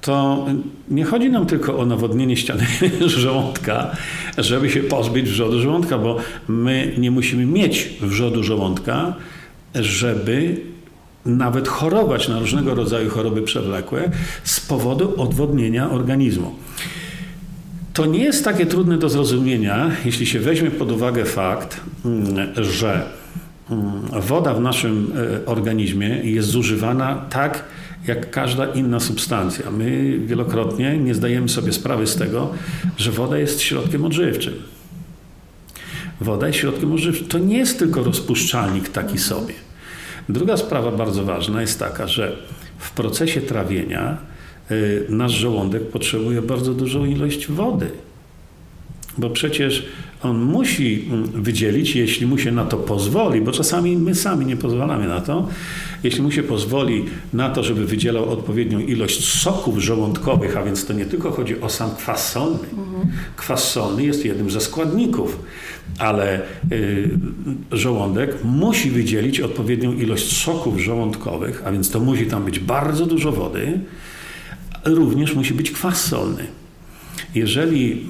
to 0.00 0.46
nie 0.90 1.04
chodzi 1.04 1.30
nam 1.30 1.46
tylko 1.46 1.78
o 1.78 1.86
nawodnienie 1.86 2.36
ściany 2.36 2.66
żołądka, 3.06 3.96
żeby 4.38 4.70
się 4.70 4.80
pozbyć 4.80 5.30
wrzodu 5.30 5.60
żołądka, 5.60 5.98
bo 5.98 6.16
my 6.48 6.94
nie 6.98 7.10
musimy 7.10 7.46
mieć 7.46 7.88
wrzodu 8.00 8.42
żołądka, 8.42 9.14
żeby 9.74 10.60
nawet 11.26 11.68
chorować 11.68 12.28
na 12.28 12.38
różnego 12.38 12.74
rodzaju 12.74 13.10
choroby 13.10 13.42
przewlekłe 13.42 14.10
z 14.44 14.60
powodu 14.60 15.22
odwodnienia 15.22 15.90
organizmu. 15.90 16.54
To 17.92 18.06
nie 18.06 18.24
jest 18.24 18.44
takie 18.44 18.66
trudne 18.66 18.98
do 18.98 19.08
zrozumienia, 19.08 19.90
jeśli 20.04 20.26
się 20.26 20.40
weźmie 20.40 20.70
pod 20.70 20.92
uwagę 20.92 21.24
fakt, 21.24 21.80
mm, 22.04 22.54
że 22.56 23.02
mm, 23.70 24.02
woda 24.20 24.54
w 24.54 24.60
naszym 24.60 25.12
e, 25.42 25.46
organizmie 25.46 26.08
jest 26.08 26.48
zużywana 26.48 27.22
tak, 27.30 27.64
jak 28.06 28.30
każda 28.30 28.66
inna 28.66 29.00
substancja. 29.00 29.70
My 29.70 30.18
wielokrotnie 30.18 30.98
nie 30.98 31.14
zdajemy 31.14 31.48
sobie 31.48 31.72
sprawy 31.72 32.06
z 32.06 32.16
tego, 32.16 32.50
że 32.96 33.12
woda 33.12 33.38
jest 33.38 33.60
środkiem 33.60 34.04
odżywczym. 34.04 34.54
Woda 36.20 36.46
jest 36.46 36.58
środkiem 36.58 36.92
odżywczym. 36.92 37.28
To 37.28 37.38
nie 37.38 37.58
jest 37.58 37.78
tylko 37.78 38.02
rozpuszczalnik 38.02 38.88
taki 38.88 39.18
sobie. 39.18 39.54
Druga 40.28 40.56
sprawa 40.56 40.92
bardzo 40.92 41.24
ważna 41.24 41.60
jest 41.60 41.78
taka, 41.78 42.06
że 42.06 42.36
w 42.78 42.90
procesie 42.90 43.40
trawienia 43.40 44.18
y, 44.70 45.06
nasz 45.08 45.32
żołądek 45.32 45.90
potrzebuje 45.90 46.42
bardzo 46.42 46.74
dużą 46.74 47.04
ilość 47.04 47.46
wody. 47.46 47.90
Bo 49.18 49.30
przecież 49.30 49.86
on 50.22 50.38
musi 50.38 51.08
mm, 51.10 51.42
wydzielić, 51.42 51.96
jeśli 51.96 52.26
mu 52.26 52.38
się 52.38 52.52
na 52.52 52.64
to 52.64 52.76
pozwoli, 52.76 53.40
bo 53.40 53.52
czasami 53.52 53.96
my 53.96 54.14
sami 54.14 54.46
nie 54.46 54.56
pozwalamy 54.56 55.08
na 55.08 55.20
to, 55.20 55.48
jeśli 56.04 56.22
mu 56.22 56.30
się 56.30 56.42
pozwoli 56.42 57.04
na 57.32 57.50
to, 57.50 57.62
żeby 57.62 57.86
wydzielał 57.86 58.30
odpowiednią 58.30 58.80
ilość 58.80 59.42
soków 59.42 59.78
żołądkowych, 59.78 60.56
a 60.56 60.62
więc 60.62 60.86
to 60.86 60.92
nie 60.92 61.06
tylko 61.06 61.30
chodzi 61.30 61.60
o 61.60 61.68
sam 61.68 61.90
kwas 61.96 62.32
solny. 62.32 62.68
Kwas 63.36 63.70
solny 63.70 64.04
jest 64.04 64.24
jednym 64.24 64.50
ze 64.50 64.60
składników, 64.60 65.38
ale 65.98 66.40
y, 66.72 67.10
żołądek 67.72 68.44
musi 68.44 68.90
wydzielić 68.90 69.40
odpowiednią 69.40 69.92
ilość 69.92 70.44
soków 70.44 70.78
żołądkowych, 70.78 71.62
a 71.66 71.72
więc 71.72 71.90
to 71.90 72.00
musi 72.00 72.26
tam 72.26 72.44
być 72.44 72.58
bardzo 72.58 73.06
dużo 73.06 73.32
wody, 73.32 73.80
również 74.84 75.34
musi 75.34 75.54
być 75.54 75.70
kwas 75.70 76.04
solny. 76.04 76.46
Jeżeli 77.34 78.06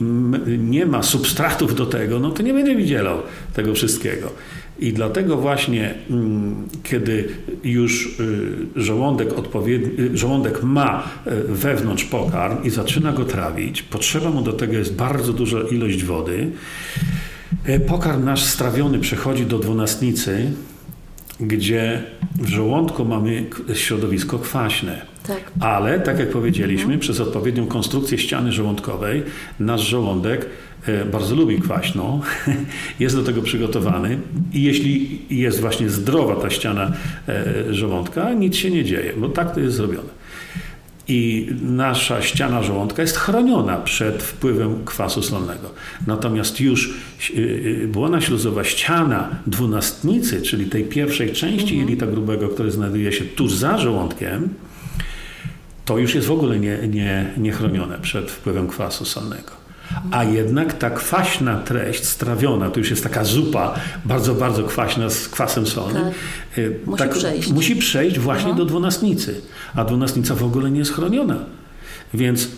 nie 0.59 0.87
ma 0.87 1.03
substratów 1.03 1.75
do 1.75 1.87
tego, 1.87 2.21
no 2.21 2.31
to 2.31 2.43
nie 2.43 2.55
będzie 2.55 2.77
widział 2.77 3.19
tego 3.55 3.75
wszystkiego. 3.75 4.33
I 4.79 4.93
dlatego 4.93 5.37
właśnie, 5.37 5.95
mm, 6.11 6.69
kiedy 6.83 7.29
już 7.65 8.21
y, 8.21 8.57
żołądek, 8.77 9.29
y, 9.99 10.19
żołądek 10.19 10.63
ma 10.63 11.03
y, 11.27 11.31
wewnątrz 11.49 12.05
pokarm 12.05 12.65
i 12.65 12.71
zaczyna 12.71 13.13
go 13.13 13.25
trawić, 13.25 13.83
potrzeba 13.83 14.31
mu 14.31 14.43
do 14.43 14.53
tego 14.53 14.73
jest 14.73 14.95
bardzo 14.95 15.33
duża 15.33 15.59
ilość 15.71 16.05
wody. 16.05 16.51
Pokarm 17.87 18.25
nasz 18.25 18.45
strawiony 18.45 18.99
przechodzi 18.99 19.47
do 19.47 19.59
dwunastnicy, 19.59 20.53
gdzie 21.41 22.03
w 22.39 22.49
żołądku 22.49 23.05
mamy 23.05 23.47
środowisko 23.75 24.39
kwaśne. 24.39 25.07
Tak. 25.29 25.53
Ale, 25.61 26.01
tak 26.01 26.19
jak 26.19 26.31
powiedzieliśmy, 26.31 26.99
przez 26.99 27.21
odpowiednią 27.21 27.67
konstrukcję 27.67 28.19
ściany 28.19 28.53
żołądkowej 28.53 29.23
nasz 29.61 29.81
żołądek 29.81 30.41
e, 30.45 30.49
bardzo 31.13 31.35
lubi 31.35 31.61
kwaśną, 31.61 32.21
jest 33.01 33.17
do 33.17 33.23
tego 33.23 33.43
przygotowany 33.43 34.19
i 34.53 34.63
jeśli 34.63 35.21
jest 35.31 35.61
właśnie 35.61 35.91
zdrowa 35.91 36.37
ta 36.37 36.51
ściana 36.51 36.93
e, 37.29 37.75
żołądka, 37.75 38.33
nic 38.33 38.57
się 38.57 38.71
nie 38.71 38.85
dzieje, 38.85 39.13
bo 39.17 39.29
tak 39.29 39.55
to 39.55 39.61
jest 39.61 39.77
zrobione. 39.77 40.19
I 41.09 41.49
nasza 41.63 42.23
ściana 42.23 42.63
żołądka 42.63 43.03
jest 43.03 43.17
chroniona 43.17 43.77
przed 43.77 44.23
wpływem 44.23 44.85
kwasu 44.85 45.23
solnego. 45.23 45.71
Natomiast 46.07 46.61
już 46.61 46.95
y, 47.37 47.89
błona 47.93 48.21
śluzowa, 48.21 48.65
ściana 48.65 49.29
dwunastnicy, 49.47 50.43
czyli 50.43 50.67
tej 50.67 50.85
pierwszej 50.85 51.33
części 51.33 51.75
Mhm. 51.75 51.81
jelita 51.81 52.07
grubego, 52.07 52.49
które 52.49 52.71
znajduje 52.71 53.13
się 53.13 53.25
tuż 53.25 53.53
za 53.53 53.79
żołądkiem, 53.79 54.49
to 55.85 55.99
już 55.99 56.15
jest 56.15 56.27
w 56.27 56.33
ogóle 56.33 56.59
nie, 56.59 56.79
nie, 56.89 57.33
niechronione 57.37 57.99
przed 57.99 58.31
wpływem 58.31 58.69
kwasu 58.69 59.05
solnego. 59.05 59.68
A 60.11 60.25
jednak 60.25 60.79
ta 60.79 60.91
kwaśna 60.91 61.57
treść 61.59 62.05
strawiona, 62.05 62.71
to 62.71 62.79
już 62.81 62.91
jest 62.91 63.03
taka 63.03 63.25
zupa 63.25 63.75
bardzo, 64.05 64.35
bardzo 64.35 64.63
kwaśna 64.65 65.11
z 65.11 65.29
kwasem 65.29 65.67
solnym. 65.67 66.03
Tak. 66.05 66.59
y, 66.59 66.81
Musi 66.87 67.09
przejść. 67.19 67.53
Musi 67.53 67.77
przejść 67.77 68.19
właśnie 68.19 68.49
Aha. 68.49 68.59
do 68.59 68.65
dwunastnicy. 68.65 69.41
A 69.75 69.85
dwunastnica 69.85 70.35
w 70.35 70.45
ogóle 70.45 70.71
nie 70.71 70.79
jest 70.79 70.93
chroniona. 70.93 71.37
Więc 72.15 72.49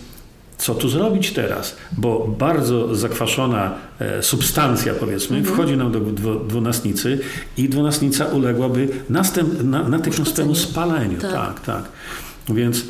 co 0.58 0.74
tu 0.74 0.88
zrobić 0.88 1.30
teraz? 1.32 1.76
Bo 1.98 2.34
bardzo 2.38 2.94
zakwaszona 2.94 3.72
e, 3.98 4.22
substancja, 4.22 4.94
powiedzmy, 4.94 5.36
Mhm. 5.38 5.54
wchodzi 5.56 5.76
nam 5.76 5.92
do 5.92 6.00
dwu- 6.00 6.46
dwunastnicy 6.48 7.18
i 7.56 7.68
dwunastnica 7.68 8.24
uległaby 8.24 8.88
następ, 9.10 9.62
na, 9.64 9.88
natychmiastowemu 9.88 10.54
spaleniu. 10.54 11.18
Tak. 11.18 11.32
Tak, 11.32 11.60
tak. 11.60 11.84
Więc 12.48 12.84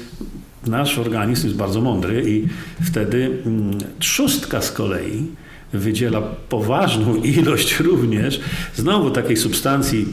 nasz 0.67 0.99
organizm 0.99 1.47
jest 1.47 1.59
bardzo 1.59 1.81
mądry 1.81 2.25
i 2.27 2.47
wtedy 2.85 3.31
mm, 3.47 3.79
trzustka 3.99 4.63
z 4.63 4.73
kolei 4.73 5.27
wydziela 5.73 6.21
poważną 6.49 7.17
ilość 7.39 7.81
również 7.81 8.41
znowu 8.75 9.11
takiej 9.11 9.37
substancji 9.37 10.07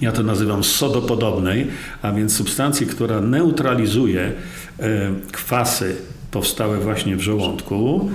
ja 0.00 0.12
to 0.12 0.22
nazywam 0.22 0.64
sodopodobnej, 0.64 1.66
a 2.02 2.12
więc 2.12 2.36
substancji, 2.36 2.86
która 2.86 3.20
neutralizuje 3.20 4.32
e, 4.78 5.12
kwasy 5.32 5.96
powstałe 6.30 6.78
właśnie 6.78 7.16
w 7.16 7.20
żołądku. 7.20 8.10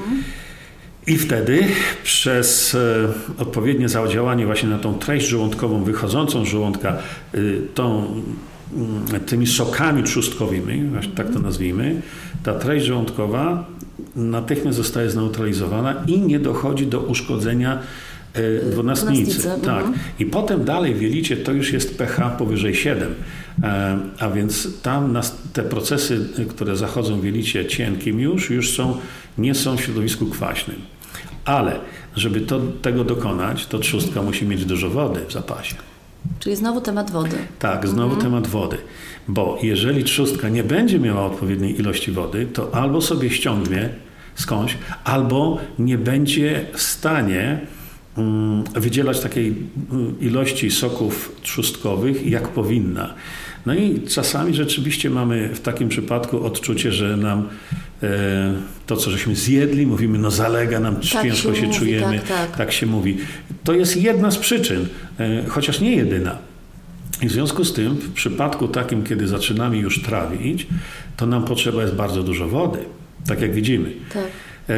I 1.08 1.18
wtedy 1.18 1.64
przez 2.04 2.76
e, 2.76 3.08
odpowiednie 3.38 3.90
zadziałanie 3.90 4.46
właśnie 4.46 4.70
na 4.70 4.80
tą 4.80 4.94
treść 4.94 5.28
żołądkową 5.28 5.84
wychodzącą 5.84 6.46
z 6.46 6.48
żołądka, 6.48 6.98
y, 7.36 7.62
tą, 7.74 8.08
tymi 9.26 9.48
sokami 9.48 10.04
trzustkowymi, 10.04 10.90
tak 11.16 11.34
to 11.34 11.40
nazwijmy, 11.40 12.02
ta 12.44 12.54
treść 12.54 12.86
żołądkowa 12.86 13.66
natychmiast 14.16 14.78
zostaje 14.78 15.10
zneutralizowana 15.10 16.04
i 16.08 16.20
nie 16.20 16.40
dochodzi 16.40 16.88
do 16.88 17.00
uszkodzenia 17.00 17.80
e, 18.34 18.66
dwunastnicy. 18.72 19.32
dwunastnicy, 19.32 19.66
Tak. 19.66 19.86
mhm. 19.86 19.94
I 20.20 20.26
potem 20.26 20.66
dalej 20.66 20.96
w 20.96 21.02
jelicie 21.02 21.38
to 21.38 21.52
już 21.52 21.74
jest 21.74 21.98
pH 21.98 22.30
powyżej 22.30 22.76
7. 22.76 23.16
E, 23.64 23.98
A 24.20 24.30
więc 24.30 24.82
tam 24.82 25.20
te 25.54 25.64
procesy, 25.64 26.26
y, 26.40 26.46
które 26.46 26.76
zachodzą 26.76 27.20
w 27.20 27.26
jelicie 27.26 27.66
cienkim 27.66 28.20
już, 28.20 28.50
już 28.50 28.76
są, 28.76 28.98
nie 29.38 29.56
są 29.56 29.78
w 29.78 29.82
środowisku 29.82 30.26
kwaśnym. 30.26 30.78
Ale 31.46 31.80
żeby 32.16 32.42
to, 32.42 32.60
tego 32.82 33.04
dokonać, 33.04 33.66
to 33.66 33.80
trzustka 33.80 34.22
musi 34.22 34.46
mieć 34.46 34.66
dużo 34.66 34.90
wody 34.90 35.20
w 35.28 35.32
zapasie. 35.32 35.76
Czyli 36.40 36.56
znowu 36.56 36.82
temat 36.82 37.12
wody. 37.12 37.38
Tak, 37.60 37.88
znowu 37.88 38.16
temat 38.16 38.48
wody. 38.48 38.78
Bo 39.28 39.58
jeżeli 39.62 40.04
trzustka 40.04 40.50
nie 40.50 40.64
będzie 40.64 41.00
miała 41.00 41.26
odpowiedniej 41.26 41.80
ilości 41.80 42.12
wody, 42.12 42.46
to 42.46 42.76
albo 42.76 43.02
sobie 43.02 43.30
ściągnie 43.30 43.90
skądś, 44.36 44.78
albo 45.04 45.58
nie 45.80 45.98
będzie 45.98 46.66
w 46.74 46.82
stanie 46.82 47.60
wydzielać 48.76 49.20
takiej 49.20 49.56
mm, 49.92 50.20
ilości 50.20 50.72
soków 50.72 51.36
trzustkowych, 51.42 52.28
jak 52.28 52.48
powinna. 52.48 53.14
No 53.66 53.74
i 53.76 54.02
czasami 54.02 54.54
rzeczywiście 54.54 55.10
mamy 55.10 55.50
w 55.54 55.60
takim 55.60 55.90
przypadku 55.90 56.46
odczucie, 56.46 56.92
że 56.92 57.18
nam 57.18 57.50
e, 58.04 58.54
to, 58.88 58.98
co 58.98 59.12
żeśmy 59.12 59.36
zjedli, 59.36 59.88
mówimy, 59.88 60.18
no 60.18 60.32
zalega 60.32 60.80
nam, 60.80 60.96
Tak 60.96 61.04
ciężko 61.04 61.54
się 61.54 61.62
się, 61.62 61.68
mówi, 61.68 61.80
czujemy, 61.80 62.20
tak, 62.20 62.28
tak. 62.28 62.58
tak 62.58 62.72
się 62.72 62.86
mówi. 62.86 63.18
To 63.64 63.74
jest 63.74 63.98
jedna 63.98 64.32
z 64.32 64.38
przyczyn, 64.38 64.88
e, 65.20 65.46
chociaż 65.48 65.80
nie 65.80 65.96
jedyna. 65.96 66.38
I 67.22 67.28
w 67.28 67.32
związku 67.32 67.64
z 67.66 67.74
tym, 67.74 67.96
w 67.96 68.14
przypadku 68.14 68.68
takim, 68.68 69.04
kiedy 69.04 69.28
zaczynamy 69.28 69.78
już 69.78 70.02
trawić, 70.02 70.68
to 71.18 71.26
nam 71.26 71.46
potrzeba 71.46 71.82
jest 71.82 71.96
bardzo 71.96 72.24
dużo 72.24 72.48
wody, 72.48 72.80
tak 73.28 73.42
jak 73.42 73.54
widzimy. 73.54 73.92
Tak. 74.14 74.24
E, 74.70 74.76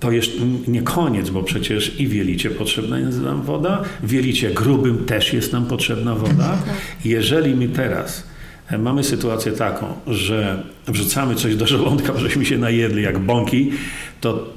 To 0.00 0.10
jeszcze 0.10 0.40
nie 0.68 0.82
koniec, 0.82 1.30
bo 1.30 1.42
przecież 1.42 2.00
i 2.00 2.08
w 2.08 2.14
jelicie 2.14 2.50
potrzebna 2.50 2.98
jest 2.98 3.20
nam 3.20 3.42
woda, 3.42 3.82
w 4.02 4.12
jelicie 4.12 4.50
grubym 4.50 5.04
też 5.04 5.32
jest 5.32 5.52
nam 5.52 5.66
potrzebna 5.66 6.14
woda. 6.14 6.58
Jeżeli 7.04 7.54
my 7.54 7.68
teraz 7.68 8.26
e, 8.68 8.78
mamy 8.78 9.04
sytuację 9.04 9.52
taką, 9.52 9.86
że 10.06 10.62
wrzucamy 10.86 11.34
coś 11.34 11.56
do 11.56 11.66
żołądka, 11.66 12.12
bo 12.12 12.20
żeśmy 12.26 12.44
się 12.44 12.58
najedli 12.58 13.02
jak 13.02 13.18
bąki, 13.18 13.72
to 14.20 14.52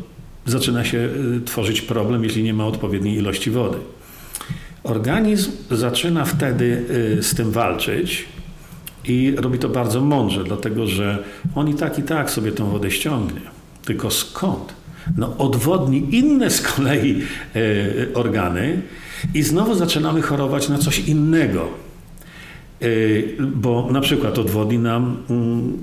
zaczyna 0.46 0.86
się 0.86 0.98
y, 1.38 1.42
tworzyć 1.46 1.82
problem, 1.82 2.24
jeśli 2.24 2.44
nie 2.44 2.54
ma 2.54 2.66
odpowiedniej 2.66 3.18
ilości 3.18 3.52
wody. 3.52 3.78
Organizm 4.84 5.52
zaczyna 5.72 6.26
wtedy 6.26 6.86
y, 7.20 7.24
z 7.24 7.36
tym 7.36 7.52
walczyć 7.52 8.26
i 9.06 9.34
robi 9.38 9.60
to 9.60 9.70
bardzo 9.70 10.02
mądrze, 10.02 10.44
dlatego 10.44 10.88
że 10.88 11.24
on 11.56 11.70
i 11.70 11.74
tak, 11.74 12.00
i 12.00 12.04
tak 12.04 12.32
sobie 12.32 12.52
tą 12.52 12.70
wodę 12.70 12.92
ściągnie. 12.92 13.42
Tylko 13.86 14.12
skąd? 14.12 14.74
No 15.18 15.38
odwodni 15.38 16.16
inne 16.16 16.50
z 16.50 16.62
kolei 16.62 17.22
y, 17.56 18.12
organy 18.14 18.82
i 19.34 19.44
znowu 19.44 19.76
zaczynamy 19.76 20.22
chorować 20.22 20.70
na 20.70 20.78
coś 20.78 21.00
innego. 21.00 21.68
Y, 22.84 23.38
Bo 23.56 23.88
na 23.92 24.02
przykład 24.02 24.40
odwodni 24.40 24.80
nam 24.80 25.18
mm, 25.30 25.78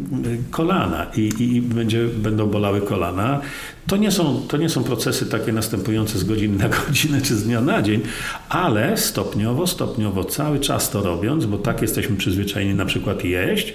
kolana 0.51 1.07
i, 1.17 1.31
i 1.39 1.63
będzie, 1.63 2.07
będą 2.07 2.47
bolały 2.47 2.81
kolana. 2.81 3.41
To 3.87 3.97
nie, 3.97 4.11
są, 4.11 4.43
to 4.49 4.57
nie 4.57 4.69
są 4.69 4.85
procesy 4.85 5.27
takie 5.27 5.53
następujące 5.53 6.19
z 6.19 6.25
godziny 6.25 6.59
na 6.59 6.69
godzinę 6.69 7.21
czy 7.21 7.37
z 7.37 7.45
dnia 7.45 7.61
na 7.61 7.83
dzień, 7.83 8.01
ale 8.49 8.97
stopniowo, 8.97 9.67
stopniowo, 9.67 10.25
cały 10.25 10.61
czas 10.61 10.91
to 10.91 11.03
robiąc, 11.03 11.47
bo 11.47 11.59
tak 11.59 11.83
jesteśmy 11.83 12.17
przyzwyczajeni 12.17 12.75
na 12.75 12.85
przykład 12.85 13.25
jeść, 13.25 13.75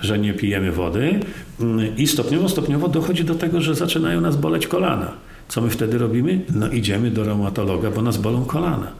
że 0.00 0.18
nie 0.18 0.34
pijemy 0.34 0.72
wody 0.72 1.20
mm, 1.60 1.96
i 1.96 2.06
stopniowo, 2.06 2.48
stopniowo 2.48 2.88
dochodzi 2.88 3.24
do 3.24 3.34
tego, 3.34 3.60
że 3.60 3.74
zaczynają 3.74 4.20
nas 4.20 4.36
boleć 4.36 4.66
kolana. 4.66 5.12
Co 5.48 5.60
my 5.60 5.70
wtedy 5.70 5.98
robimy? 5.98 6.40
No 6.54 6.70
idziemy 6.70 7.10
do 7.10 7.24
reumatologa, 7.24 7.90
bo 7.90 8.02
nas 8.02 8.16
bolą 8.16 8.44
kolana. 8.44 8.92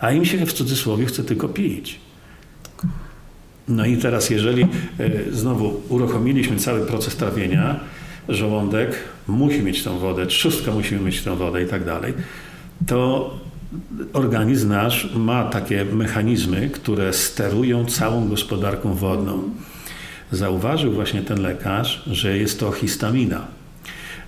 A 0.00 0.12
im 0.12 0.24
się 0.24 0.46
w 0.46 0.52
cudzysłowie 0.52 1.06
chce 1.06 1.24
tylko 1.24 1.48
pić. 1.48 2.00
No 3.68 3.86
i 3.86 3.96
teraz, 3.96 4.30
jeżeli 4.30 4.62
e, 4.62 4.68
znowu 5.32 5.80
uruchomiliśmy 5.88 6.56
cały 6.56 6.86
proces 6.86 7.16
trawienia, 7.16 7.80
żołądek 8.28 8.96
musi 9.28 9.62
mieć 9.62 9.82
tą 9.82 9.98
wodę, 9.98 10.26
trzustka 10.26 10.72
musi 10.72 10.94
mieć 10.94 11.22
tą 11.22 11.36
wodę 11.36 11.62
i 11.62 11.66
tak 11.66 11.84
dalej, 11.84 12.14
to 12.86 13.30
organizm 14.12 14.68
nasz 14.68 15.14
ma 15.14 15.44
takie 15.44 15.84
mechanizmy, 15.84 16.70
które 16.70 17.12
sterują 17.12 17.84
całą 17.84 18.28
gospodarką 18.28 18.94
wodną. 18.94 19.42
Zauważył 20.32 20.92
właśnie 20.92 21.22
ten 21.22 21.42
lekarz, 21.42 22.02
że 22.06 22.38
jest 22.38 22.60
to 22.60 22.72
histamina. 22.72 23.46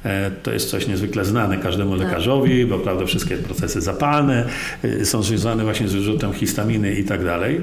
E, 0.05 0.31
To 0.31 0.53
jest 0.53 0.71
coś 0.71 0.87
niezwykle 0.87 1.25
znane 1.25 1.59
każdemu 1.59 1.95
lekarzowi, 1.95 2.67
bo 2.67 2.79
prawda, 2.79 3.07
wszystkie 3.07 3.37
procesy 3.37 3.81
zapalne 3.81 4.49
e, 4.83 5.05
są 5.05 5.23
związane 5.23 5.65
właśnie 5.65 5.89
z 5.89 5.93
wyrzutem 5.93 6.33
histaminy 6.33 6.95
i 6.95 7.05
tak 7.05 7.25
dalej. 7.25 7.61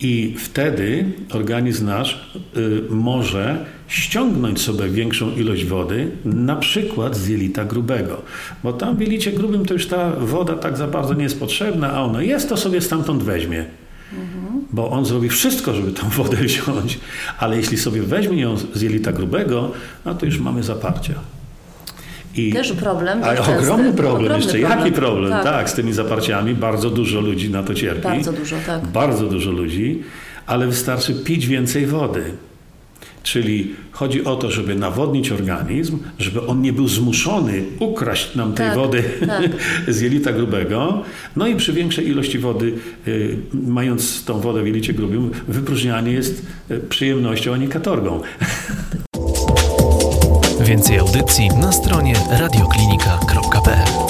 I 0.00 0.34
wtedy 0.38 1.04
organizm 1.32 1.86
nasz 1.86 2.32
y, 2.56 2.82
może 2.90 3.64
ściągnąć 3.88 4.60
sobie 4.60 4.88
większą 4.88 5.36
ilość 5.36 5.64
wody, 5.64 6.10
na 6.24 6.56
przykład 6.56 7.16
z 7.16 7.28
jelita 7.28 7.64
grubego. 7.64 8.22
Bo 8.64 8.72
tam 8.72 8.96
w 8.96 9.00
jelicie 9.00 9.32
grubym 9.32 9.66
to 9.66 9.74
już 9.74 9.86
ta 9.86 10.10
woda 10.10 10.54
tak 10.54 10.76
za 10.76 10.86
bardzo 10.86 11.14
nie 11.14 11.22
jest 11.22 11.40
potrzebna, 11.40 11.92
a 11.92 12.02
ona 12.02 12.22
jest, 12.22 12.48
to 12.48 12.56
sobie 12.56 12.80
stamtąd 12.80 13.22
weźmie. 13.22 13.64
Bo 14.72 14.90
on 14.90 15.04
zrobi 15.04 15.28
wszystko, 15.28 15.74
żeby 15.74 15.92
tą 15.92 16.08
wodę 16.08 16.36
wziąć, 16.46 16.98
ale 17.38 17.56
jeśli 17.56 17.78
sobie 17.78 18.02
weźmie 18.02 18.40
ją 18.42 18.56
z 18.74 18.82
jelita 18.82 19.12
grubego, 19.12 19.72
no 20.04 20.14
to 20.14 20.26
już 20.26 20.38
mamy 20.38 20.62
zaparcia. 20.62 21.14
I 22.36 22.52
Też 22.52 22.72
problem. 22.72 23.24
a 23.24 23.34
dość 23.34 23.48
ogromny 23.48 23.92
problem 23.92 24.22
Ogromny 24.22 24.44
jeszcze. 24.44 24.60
Jaki 24.60 24.92
problem? 24.92 25.32
Tak. 25.32 25.70
z 25.70 25.74
tymi 25.74 25.92
zaparciami. 25.92 26.54
Bardzo 26.54 26.90
dużo 26.90 27.20
ludzi 27.20 27.50
na 27.50 27.62
to 27.62 27.74
cierpi. 27.74 28.02
Bardzo 28.02 28.32
dużo, 28.32 28.56
tak. 28.66 28.86
Bardzo 28.86 29.26
dużo 29.26 29.50
ludzi, 29.50 30.02
ale 30.46 30.66
wystarczy 30.66 31.14
pić 31.14 31.46
więcej 31.46 31.86
wody. 31.86 32.32
Czyli 33.22 33.74
chodzi 33.92 34.24
o 34.24 34.36
to, 34.36 34.50
żeby 34.50 34.74
nawodnić 34.74 35.32
organizm, 35.32 35.98
żeby 36.18 36.46
on 36.46 36.62
nie 36.62 36.72
był 36.72 36.88
zmuszony 36.88 37.62
ukraść 37.78 38.34
nam 38.34 38.52
tej 38.52 38.66
Tak, 38.66 38.74
wody 38.74 39.04
tak. 39.26 39.50
z 39.94 40.00
jelita 40.00 40.32
grubego. 40.32 41.02
No 41.36 41.46
i 41.46 41.56
przy 41.56 41.72
większej 41.72 42.08
ilości 42.08 42.38
wody, 42.38 42.72
y, 43.08 43.36
mając 43.54 44.24
tą 44.24 44.40
wodę 44.40 44.62
w 44.62 44.66
jelicie 44.66 44.92
grubym, 44.92 45.30
wypróżnianie 45.48 46.12
jest 46.12 46.46
y, 46.70 46.78
przyjemnością, 46.78 47.54
a 47.54 47.56
nie 47.56 47.68
katorgą. 47.68 48.20
Więcej 50.60 50.98
audycji 50.98 51.48
na 51.48 51.72
stronie 51.72 52.14
radioklinika.pl 52.30 54.09